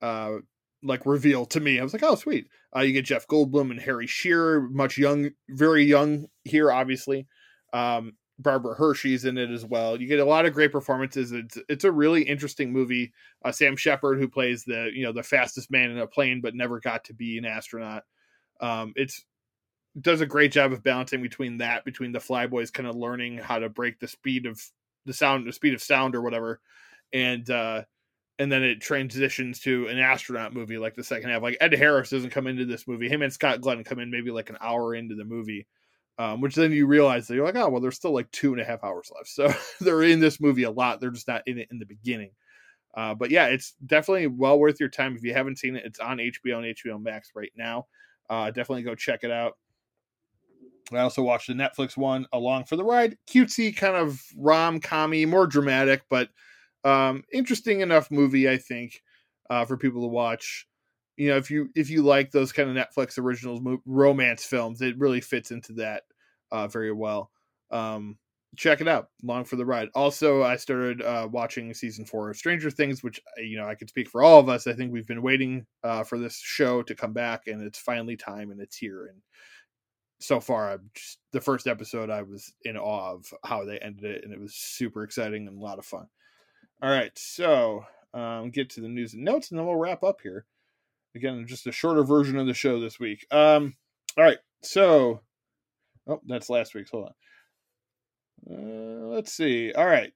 uh, 0.00 0.38
like 0.82 1.06
reveal 1.06 1.46
to 1.46 1.60
me. 1.60 1.78
I 1.78 1.84
was 1.84 1.92
like, 1.92 2.02
oh, 2.02 2.16
sweet. 2.16 2.48
Uh, 2.74 2.80
you 2.80 2.92
get 2.92 3.04
Jeff 3.04 3.26
Goldblum 3.28 3.70
and 3.70 3.80
Harry 3.80 4.06
Shearer, 4.06 4.68
much 4.70 4.98
young, 4.98 5.30
very 5.48 5.84
young 5.84 6.26
here, 6.44 6.72
obviously. 6.72 7.28
Um, 7.72 8.14
Barbara 8.38 8.74
Hershey's 8.74 9.24
in 9.24 9.38
it 9.38 9.50
as 9.50 9.64
well. 9.64 10.00
You 10.00 10.08
get 10.08 10.18
a 10.18 10.24
lot 10.24 10.46
of 10.46 10.52
great 10.52 10.72
performances. 10.72 11.32
It's 11.32 11.58
it's 11.68 11.84
a 11.84 11.92
really 11.92 12.22
interesting 12.22 12.72
movie. 12.72 13.12
Uh, 13.44 13.52
Sam 13.52 13.76
Shepard, 13.76 14.18
who 14.18 14.28
plays 14.28 14.64
the 14.64 14.90
you 14.92 15.04
know 15.04 15.12
the 15.12 15.22
fastest 15.22 15.70
man 15.70 15.90
in 15.90 15.98
a 15.98 16.06
plane 16.06 16.40
but 16.40 16.54
never 16.54 16.80
got 16.80 17.04
to 17.04 17.14
be 17.14 17.38
an 17.38 17.44
astronaut. 17.44 18.04
Um, 18.60 18.92
it's 18.96 19.24
does 20.00 20.20
a 20.20 20.26
great 20.26 20.52
job 20.52 20.72
of 20.72 20.82
balancing 20.82 21.22
between 21.22 21.58
that 21.58 21.84
between 21.84 22.12
the 22.12 22.18
flyboys 22.18 22.72
kind 22.72 22.88
of 22.88 22.96
learning 22.96 23.36
how 23.36 23.58
to 23.58 23.68
break 23.68 24.00
the 24.00 24.08
speed 24.08 24.46
of 24.46 24.60
the 25.04 25.12
sound 25.12 25.46
the 25.46 25.52
speed 25.52 25.74
of 25.74 25.82
sound 25.82 26.14
or 26.14 26.22
whatever 26.22 26.60
and 27.12 27.50
uh 27.50 27.82
and 28.38 28.50
then 28.50 28.62
it 28.62 28.80
transitions 28.80 29.60
to 29.60 29.86
an 29.88 29.98
astronaut 29.98 30.54
movie 30.54 30.78
like 30.78 30.94
the 30.94 31.04
second 31.04 31.28
half 31.28 31.42
like 31.42 31.58
ed 31.60 31.74
harris 31.74 32.08
doesn't 32.08 32.30
come 32.30 32.46
into 32.46 32.64
this 32.64 32.88
movie 32.88 33.08
him 33.08 33.20
and 33.20 33.32
scott 33.32 33.60
glenn 33.60 33.84
come 33.84 33.98
in 33.98 34.10
maybe 34.10 34.30
like 34.30 34.48
an 34.48 34.56
hour 34.62 34.94
into 34.94 35.14
the 35.14 35.24
movie 35.24 35.66
um, 36.22 36.40
which 36.40 36.54
then 36.54 36.70
you 36.70 36.86
realize 36.86 37.26
that 37.26 37.34
you're 37.34 37.44
like, 37.44 37.56
oh, 37.56 37.68
well, 37.68 37.80
there's 37.80 37.96
still 37.96 38.12
like 38.12 38.30
two 38.30 38.52
and 38.52 38.60
a 38.60 38.64
half 38.64 38.84
hours 38.84 39.10
left. 39.12 39.28
So 39.32 39.52
they're 39.80 40.04
in 40.04 40.20
this 40.20 40.40
movie 40.40 40.62
a 40.62 40.70
lot. 40.70 41.00
They're 41.00 41.10
just 41.10 41.26
not 41.26 41.42
in 41.46 41.58
it 41.58 41.66
in 41.72 41.80
the 41.80 41.84
beginning. 41.84 42.30
Uh, 42.94 43.14
but 43.14 43.32
yeah, 43.32 43.46
it's 43.46 43.74
definitely 43.84 44.28
well 44.28 44.56
worth 44.56 44.78
your 44.78 44.88
time. 44.88 45.16
If 45.16 45.24
you 45.24 45.34
haven't 45.34 45.58
seen 45.58 45.74
it, 45.74 45.84
it's 45.84 45.98
on 45.98 46.18
HBO 46.18 46.58
and 46.58 46.76
HBO 46.76 47.02
Max 47.02 47.32
right 47.34 47.50
now. 47.56 47.86
Uh, 48.30 48.52
definitely 48.52 48.84
go 48.84 48.94
check 48.94 49.24
it 49.24 49.32
out. 49.32 49.54
I 50.92 50.98
also 50.98 51.22
watched 51.22 51.48
the 51.48 51.54
Netflix 51.54 51.96
one, 51.96 52.26
Along 52.32 52.66
for 52.66 52.76
the 52.76 52.84
Ride. 52.84 53.16
Cutesy, 53.28 53.74
kind 53.74 53.96
of 53.96 54.22
rom 54.36 54.78
commy, 54.78 55.26
more 55.26 55.48
dramatic, 55.48 56.02
but 56.08 56.28
um, 56.84 57.24
interesting 57.32 57.80
enough 57.80 58.12
movie, 58.12 58.48
I 58.48 58.58
think, 58.58 59.02
uh, 59.50 59.64
for 59.64 59.76
people 59.76 60.02
to 60.02 60.08
watch 60.08 60.68
you 61.16 61.28
know 61.28 61.36
if 61.36 61.50
you 61.50 61.68
if 61.74 61.90
you 61.90 62.02
like 62.02 62.30
those 62.30 62.52
kind 62.52 62.70
of 62.70 62.74
netflix 62.74 63.18
originals 63.18 63.60
romance 63.84 64.44
films 64.44 64.80
it 64.80 64.98
really 64.98 65.20
fits 65.20 65.50
into 65.50 65.74
that 65.74 66.04
uh, 66.52 66.68
very 66.68 66.92
well. 66.92 67.30
Um, 67.72 68.18
check 68.56 68.80
it 68.80 68.88
out 68.88 69.08
long 69.22 69.44
for 69.44 69.56
the 69.56 69.64
ride. 69.64 69.88
Also 69.94 70.42
i 70.42 70.56
started 70.56 71.00
uh, 71.00 71.26
watching 71.30 71.72
season 71.72 72.04
four 72.04 72.30
of 72.30 72.36
stranger 72.36 72.70
things 72.70 73.02
which 73.02 73.20
uh, 73.38 73.40
you 73.40 73.56
know 73.56 73.66
i 73.66 73.74
could 73.74 73.88
speak 73.88 74.08
for 74.08 74.22
all 74.22 74.38
of 74.38 74.48
us. 74.48 74.66
I 74.66 74.74
think 74.74 74.92
we've 74.92 75.06
been 75.06 75.22
waiting 75.22 75.66
uh, 75.82 76.04
for 76.04 76.18
this 76.18 76.36
show 76.36 76.82
to 76.82 76.94
come 76.94 77.12
back 77.12 77.46
and 77.46 77.62
it's 77.62 77.78
finally 77.78 78.16
time 78.16 78.50
and 78.50 78.60
it's 78.60 78.76
here 78.76 79.06
and 79.06 79.20
so 80.20 80.38
far 80.38 80.70
i'm 80.70 80.90
just 80.94 81.18
the 81.32 81.40
first 81.40 81.66
episode 81.66 82.10
i 82.10 82.22
was 82.22 82.52
in 82.62 82.76
awe 82.76 83.14
of 83.14 83.32
how 83.44 83.64
they 83.64 83.78
ended 83.78 84.04
it 84.04 84.24
and 84.24 84.32
it 84.32 84.40
was 84.40 84.54
super 84.54 85.02
exciting 85.02 85.48
and 85.48 85.58
a 85.58 85.60
lot 85.60 85.78
of 85.78 85.86
fun. 85.86 86.06
All 86.82 86.90
right 86.90 87.12
so 87.16 87.84
um, 88.14 88.50
get 88.50 88.68
to 88.70 88.82
the 88.82 88.88
news 88.88 89.14
and 89.14 89.24
notes 89.24 89.50
and 89.50 89.58
then 89.58 89.66
we'll 89.66 89.76
wrap 89.76 90.04
up 90.04 90.20
here. 90.22 90.44
Again, 91.14 91.46
just 91.46 91.66
a 91.66 91.72
shorter 91.72 92.04
version 92.04 92.38
of 92.38 92.46
the 92.46 92.54
show 92.54 92.80
this 92.80 92.98
week. 92.98 93.26
Um, 93.30 93.76
all 94.16 94.24
right, 94.24 94.38
so 94.62 95.20
oh, 96.06 96.20
that's 96.26 96.50
last 96.50 96.74
week's. 96.74 96.90
Hold 96.90 97.08
on. 97.08 97.12
Uh, 98.50 99.06
let's 99.14 99.32
see. 99.32 99.72
All 99.72 99.86
right, 99.86 100.12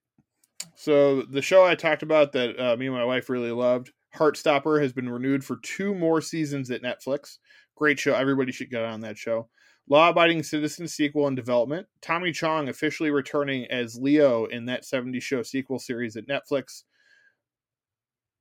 so 0.74 1.22
the 1.22 1.42
show 1.42 1.64
I 1.64 1.74
talked 1.74 2.02
about 2.02 2.32
that 2.32 2.58
uh, 2.58 2.76
me 2.76 2.86
and 2.86 2.94
my 2.94 3.04
wife 3.04 3.28
really 3.28 3.52
loved, 3.52 3.92
Heartstopper, 4.16 4.80
has 4.82 4.92
been 4.92 5.08
renewed 5.08 5.44
for 5.44 5.56
two 5.62 5.94
more 5.94 6.20
seasons 6.20 6.70
at 6.70 6.82
Netflix. 6.82 7.38
Great 7.76 7.98
show. 7.98 8.14
Everybody 8.14 8.52
should 8.52 8.70
get 8.70 8.84
on 8.84 9.00
that 9.02 9.18
show. 9.18 9.48
Law 9.88 10.08
Abiding 10.08 10.42
Citizen 10.42 10.88
sequel 10.88 11.28
in 11.28 11.34
development. 11.34 11.86
Tommy 12.02 12.32
Chong 12.32 12.68
officially 12.68 13.10
returning 13.10 13.66
as 13.70 13.96
Leo 13.96 14.46
in 14.46 14.66
that 14.66 14.82
70s 14.82 15.22
show 15.22 15.42
sequel 15.42 15.78
series 15.78 16.16
at 16.16 16.26
Netflix. 16.26 16.82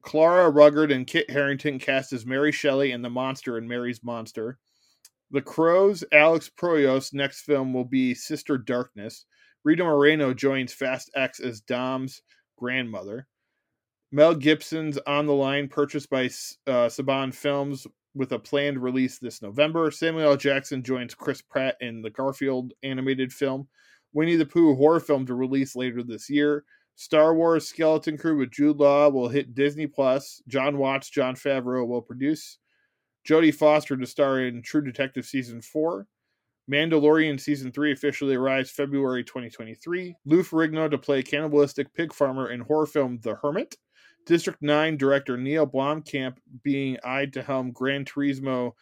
Clara 0.02 0.52
Rugaard 0.52 0.94
and 0.94 1.06
Kit 1.06 1.30
Harington 1.30 1.80
cast 1.80 2.14
as 2.14 2.26
Mary 2.26 2.52
Shelley 2.52 2.92
and 2.92 3.04
the 3.04 3.10
monster 3.10 3.58
in 3.58 3.68
Mary's 3.68 4.04
Monster. 4.04 4.58
The 5.32 5.42
Crow's 5.42 6.04
Alex 6.12 6.50
Proyas' 6.56 7.14
next 7.14 7.42
film 7.42 7.74
will 7.74 7.86
be 7.86 8.14
Sister 8.14 8.58
Darkness. 8.58 9.26
Rita 9.64 9.84
Moreno 9.84 10.34
joins 10.34 10.72
Fast 10.72 11.10
X 11.16 11.40
as 11.40 11.62
Dom's 11.62 12.22
grandmother. 12.58 13.28
Mel 14.12 14.36
Gibson's 14.36 14.98
On 15.08 15.26
the 15.26 15.34
Line, 15.34 15.68
purchased 15.68 16.10
by 16.10 16.26
uh, 16.26 16.88
Saban 16.88 17.34
Films 17.34 17.88
with 18.14 18.32
a 18.32 18.40
planned 18.40 18.82
release 18.82 19.20
this 19.20 19.42
November. 19.42 19.92
Samuel 19.92 20.32
L. 20.32 20.38
Jackson 20.38 20.84
joins 20.84 21.14
Chris 21.14 21.42
Pratt 21.42 21.76
in 21.82 22.02
the 22.02 22.10
Garfield 22.10 22.74
animated 22.84 23.34
film. 23.34 23.68
Winnie 24.14 24.38
the 24.38 24.46
Pooh 24.46 24.76
horror 24.76 25.02
film 25.02 25.26
to 25.26 25.34
release 25.34 25.76
later 25.76 26.02
this 26.02 26.30
year. 26.30 26.64
Star 26.96 27.36
Wars 27.36 27.68
Skeleton 27.68 28.18
Crew 28.18 28.38
with 28.38 28.52
Jude 28.52 28.78
Law 28.78 29.10
will 29.10 29.28
hit 29.28 29.54
Disney 29.54 29.86
Plus. 29.86 30.42
Jon 30.48 30.78
Watts, 30.78 31.10
Jon 31.10 31.36
Favreau 31.36 31.86
will 31.86 32.02
produce. 32.02 32.58
Jodie 33.28 33.54
Foster 33.54 33.98
to 33.98 34.06
star 34.06 34.42
in 34.42 34.62
True 34.62 34.84
Detective 34.84 35.26
Season 35.26 35.62
4. 35.62 36.08
Mandalorian 36.72 37.40
Season 37.40 37.72
3 37.72 37.92
officially 37.92 38.36
arrives 38.36 38.72
February 38.72 39.24
2023. 39.24 40.16
Lou 40.26 40.44
Ferrigno 40.44 40.90
to 40.90 40.98
play 40.98 41.22
cannibalistic 41.24 41.94
pig 41.94 42.14
farmer 42.14 42.52
in 42.52 42.62
horror 42.62 42.86
film 42.86 43.20
The 43.22 43.36
Hermit. 43.36 43.76
District 44.26 44.60
9 44.62 44.98
director 44.98 45.38
Neil 45.38 45.68
Blomkamp 45.68 46.38
being 46.64 46.98
eyed 47.04 47.34
to 47.34 47.44
helm 47.44 47.72
Gran 47.72 48.06
Turismo 48.06 48.74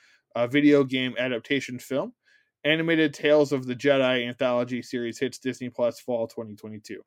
video 0.50 0.84
game 0.84 1.16
adaptation 1.18 1.80
film. 1.80 2.14
Animated 2.64 3.14
Tales 3.14 3.52
of 3.52 3.66
the 3.66 3.76
Jedi 3.76 4.28
anthology 4.28 4.82
series 4.82 5.20
hits 5.20 5.38
Disney 5.38 5.70
Plus 5.70 6.00
fall 6.00 6.28
2022. 6.28 7.02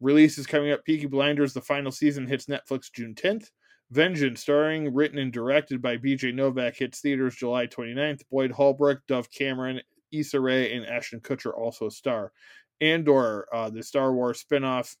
Release 0.00 0.38
is 0.38 0.46
coming 0.46 0.70
up. 0.70 0.84
Peaky 0.84 1.06
Blinders, 1.06 1.52
the 1.52 1.60
final 1.60 1.90
season, 1.90 2.26
hits 2.26 2.46
Netflix 2.46 2.90
June 2.92 3.14
10th. 3.14 3.50
Vengeance, 3.90 4.40
starring, 4.40 4.94
written, 4.94 5.18
and 5.18 5.32
directed 5.32 5.82
by 5.82 5.96
BJ 5.96 6.32
Novak, 6.32 6.76
hits 6.76 7.00
theaters 7.00 7.34
July 7.34 7.66
29th. 7.66 8.22
Boyd 8.30 8.52
Holbrook, 8.52 9.00
Dove 9.08 9.30
Cameron, 9.30 9.80
Issa 10.12 10.40
Rae, 10.40 10.72
and 10.72 10.86
Ashton 10.86 11.20
Kutcher 11.20 11.52
also 11.56 11.88
star. 11.88 12.32
Andor, 12.80 13.46
uh, 13.52 13.68
the 13.68 13.82
Star 13.82 14.12
Wars 14.12 14.44
spinoff 14.44 14.94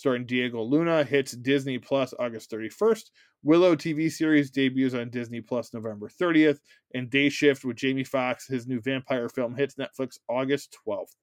starring 0.00 0.24
Diego 0.24 0.62
Luna, 0.62 1.04
hits 1.04 1.32
Disney 1.32 1.78
Plus 1.78 2.14
August 2.18 2.50
31st. 2.50 3.10
Willow 3.42 3.76
TV 3.76 4.10
series 4.10 4.50
debuts 4.50 4.94
on 4.94 5.10
Disney 5.10 5.42
Plus 5.42 5.74
November 5.74 6.08
30th. 6.08 6.58
And 6.94 7.10
Day 7.10 7.28
Shift 7.28 7.66
with 7.66 7.76
Jamie 7.76 8.04
Foxx, 8.04 8.46
his 8.46 8.66
new 8.66 8.80
vampire 8.80 9.28
film, 9.28 9.54
hits 9.54 9.74
Netflix 9.74 10.16
August 10.28 10.74
12th. 10.88 11.14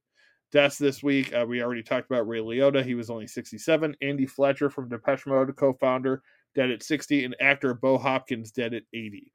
Deaths 0.51 0.77
this 0.77 1.01
week, 1.01 1.33
uh, 1.33 1.45
we 1.47 1.61
already 1.61 1.81
talked 1.81 2.09
about 2.09 2.27
Ray 2.27 2.39
Liotta. 2.39 2.85
He 2.85 2.93
was 2.93 3.09
only 3.09 3.25
67. 3.25 3.95
Andy 4.01 4.27
Fletcher 4.27 4.69
from 4.69 4.89
Depeche 4.89 5.25
Mode, 5.25 5.55
co 5.55 5.73
founder, 5.73 6.21
dead 6.57 6.71
at 6.71 6.83
60. 6.83 7.23
And 7.23 7.35
actor 7.39 7.73
Bo 7.73 7.97
Hopkins, 7.97 8.51
dead 8.51 8.73
at 8.73 8.83
80. 8.93 9.31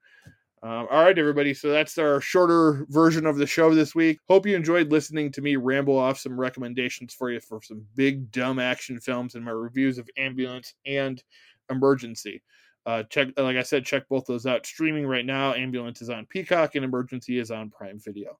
Um, 0.65 0.87
all 0.91 1.03
right, 1.03 1.19
everybody. 1.19 1.55
So 1.55 1.71
that's 1.71 1.97
our 1.99 2.21
shorter 2.21 2.87
version 2.91 3.27
of 3.27 3.37
the 3.37 3.47
show 3.47 3.75
this 3.75 3.95
week. 3.95 4.19
Hope 4.29 4.47
you 4.47 4.55
enjoyed 4.55 4.93
listening 4.93 5.33
to 5.33 5.41
me 5.41 5.57
ramble 5.57 5.99
off 5.99 6.19
some 6.19 6.39
recommendations 6.39 7.15
for 7.15 7.31
you 7.31 7.41
for 7.41 7.61
some 7.63 7.85
big, 7.97 8.31
dumb 8.31 8.59
action 8.59 9.01
films 9.01 9.35
and 9.35 9.45
my 9.45 9.51
reviews 9.51 9.99
of 9.99 10.09
Ambulance 10.19 10.75
and 10.85 11.23
Emergency. 11.71 12.43
Uh, 12.85 13.03
check, 13.05 13.29
like 13.37 13.57
I 13.57 13.63
said, 13.63 13.85
check 13.85 14.09
both 14.09 14.27
those 14.27 14.47
out. 14.47 14.67
Streaming 14.67 15.07
right 15.07 15.27
now. 15.27 15.55
Ambulance 15.55 16.03
is 16.03 16.11
on 16.11 16.27
Peacock 16.27 16.75
and 16.75 16.85
Emergency 16.85 17.39
is 17.39 17.51
on 17.51 17.71
Prime 17.71 17.99
Video. 17.99 18.39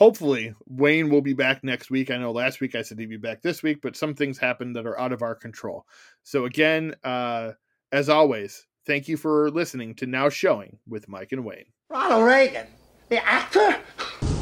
Hopefully, 0.00 0.54
Wayne 0.66 1.10
will 1.10 1.22
be 1.22 1.34
back 1.34 1.62
next 1.62 1.90
week. 1.90 2.10
I 2.10 2.16
know 2.16 2.32
last 2.32 2.60
week 2.60 2.74
I 2.74 2.82
said 2.82 2.98
he'd 2.98 3.08
be 3.08 3.16
back 3.16 3.42
this 3.42 3.62
week, 3.62 3.78
but 3.80 3.94
some 3.94 4.14
things 4.14 4.38
happened 4.38 4.74
that 4.74 4.86
are 4.86 4.98
out 4.98 5.12
of 5.12 5.22
our 5.22 5.36
control. 5.36 5.86
So, 6.24 6.46
again, 6.46 6.96
uh, 7.04 7.52
as 7.92 8.08
always, 8.08 8.66
Thank 8.86 9.08
you 9.08 9.16
for 9.16 9.50
listening 9.50 9.94
to 9.96 10.06
Now 10.06 10.28
Showing 10.28 10.78
with 10.88 11.08
Mike 11.08 11.32
and 11.32 11.44
Wayne. 11.44 11.66
Ronald 11.90 12.24
Reagan, 12.24 12.66
the 13.08 13.24
actor? 13.24 13.78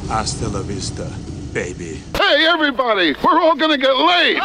Hasta 0.07 0.47
la 0.47 0.61
vista, 0.61 1.11
baby. 1.53 2.01
Hey, 2.15 2.47
everybody, 2.47 3.13
we're 3.23 3.39
all 3.39 3.55
gonna 3.55 3.77
get 3.77 3.95
laid. 3.95 4.39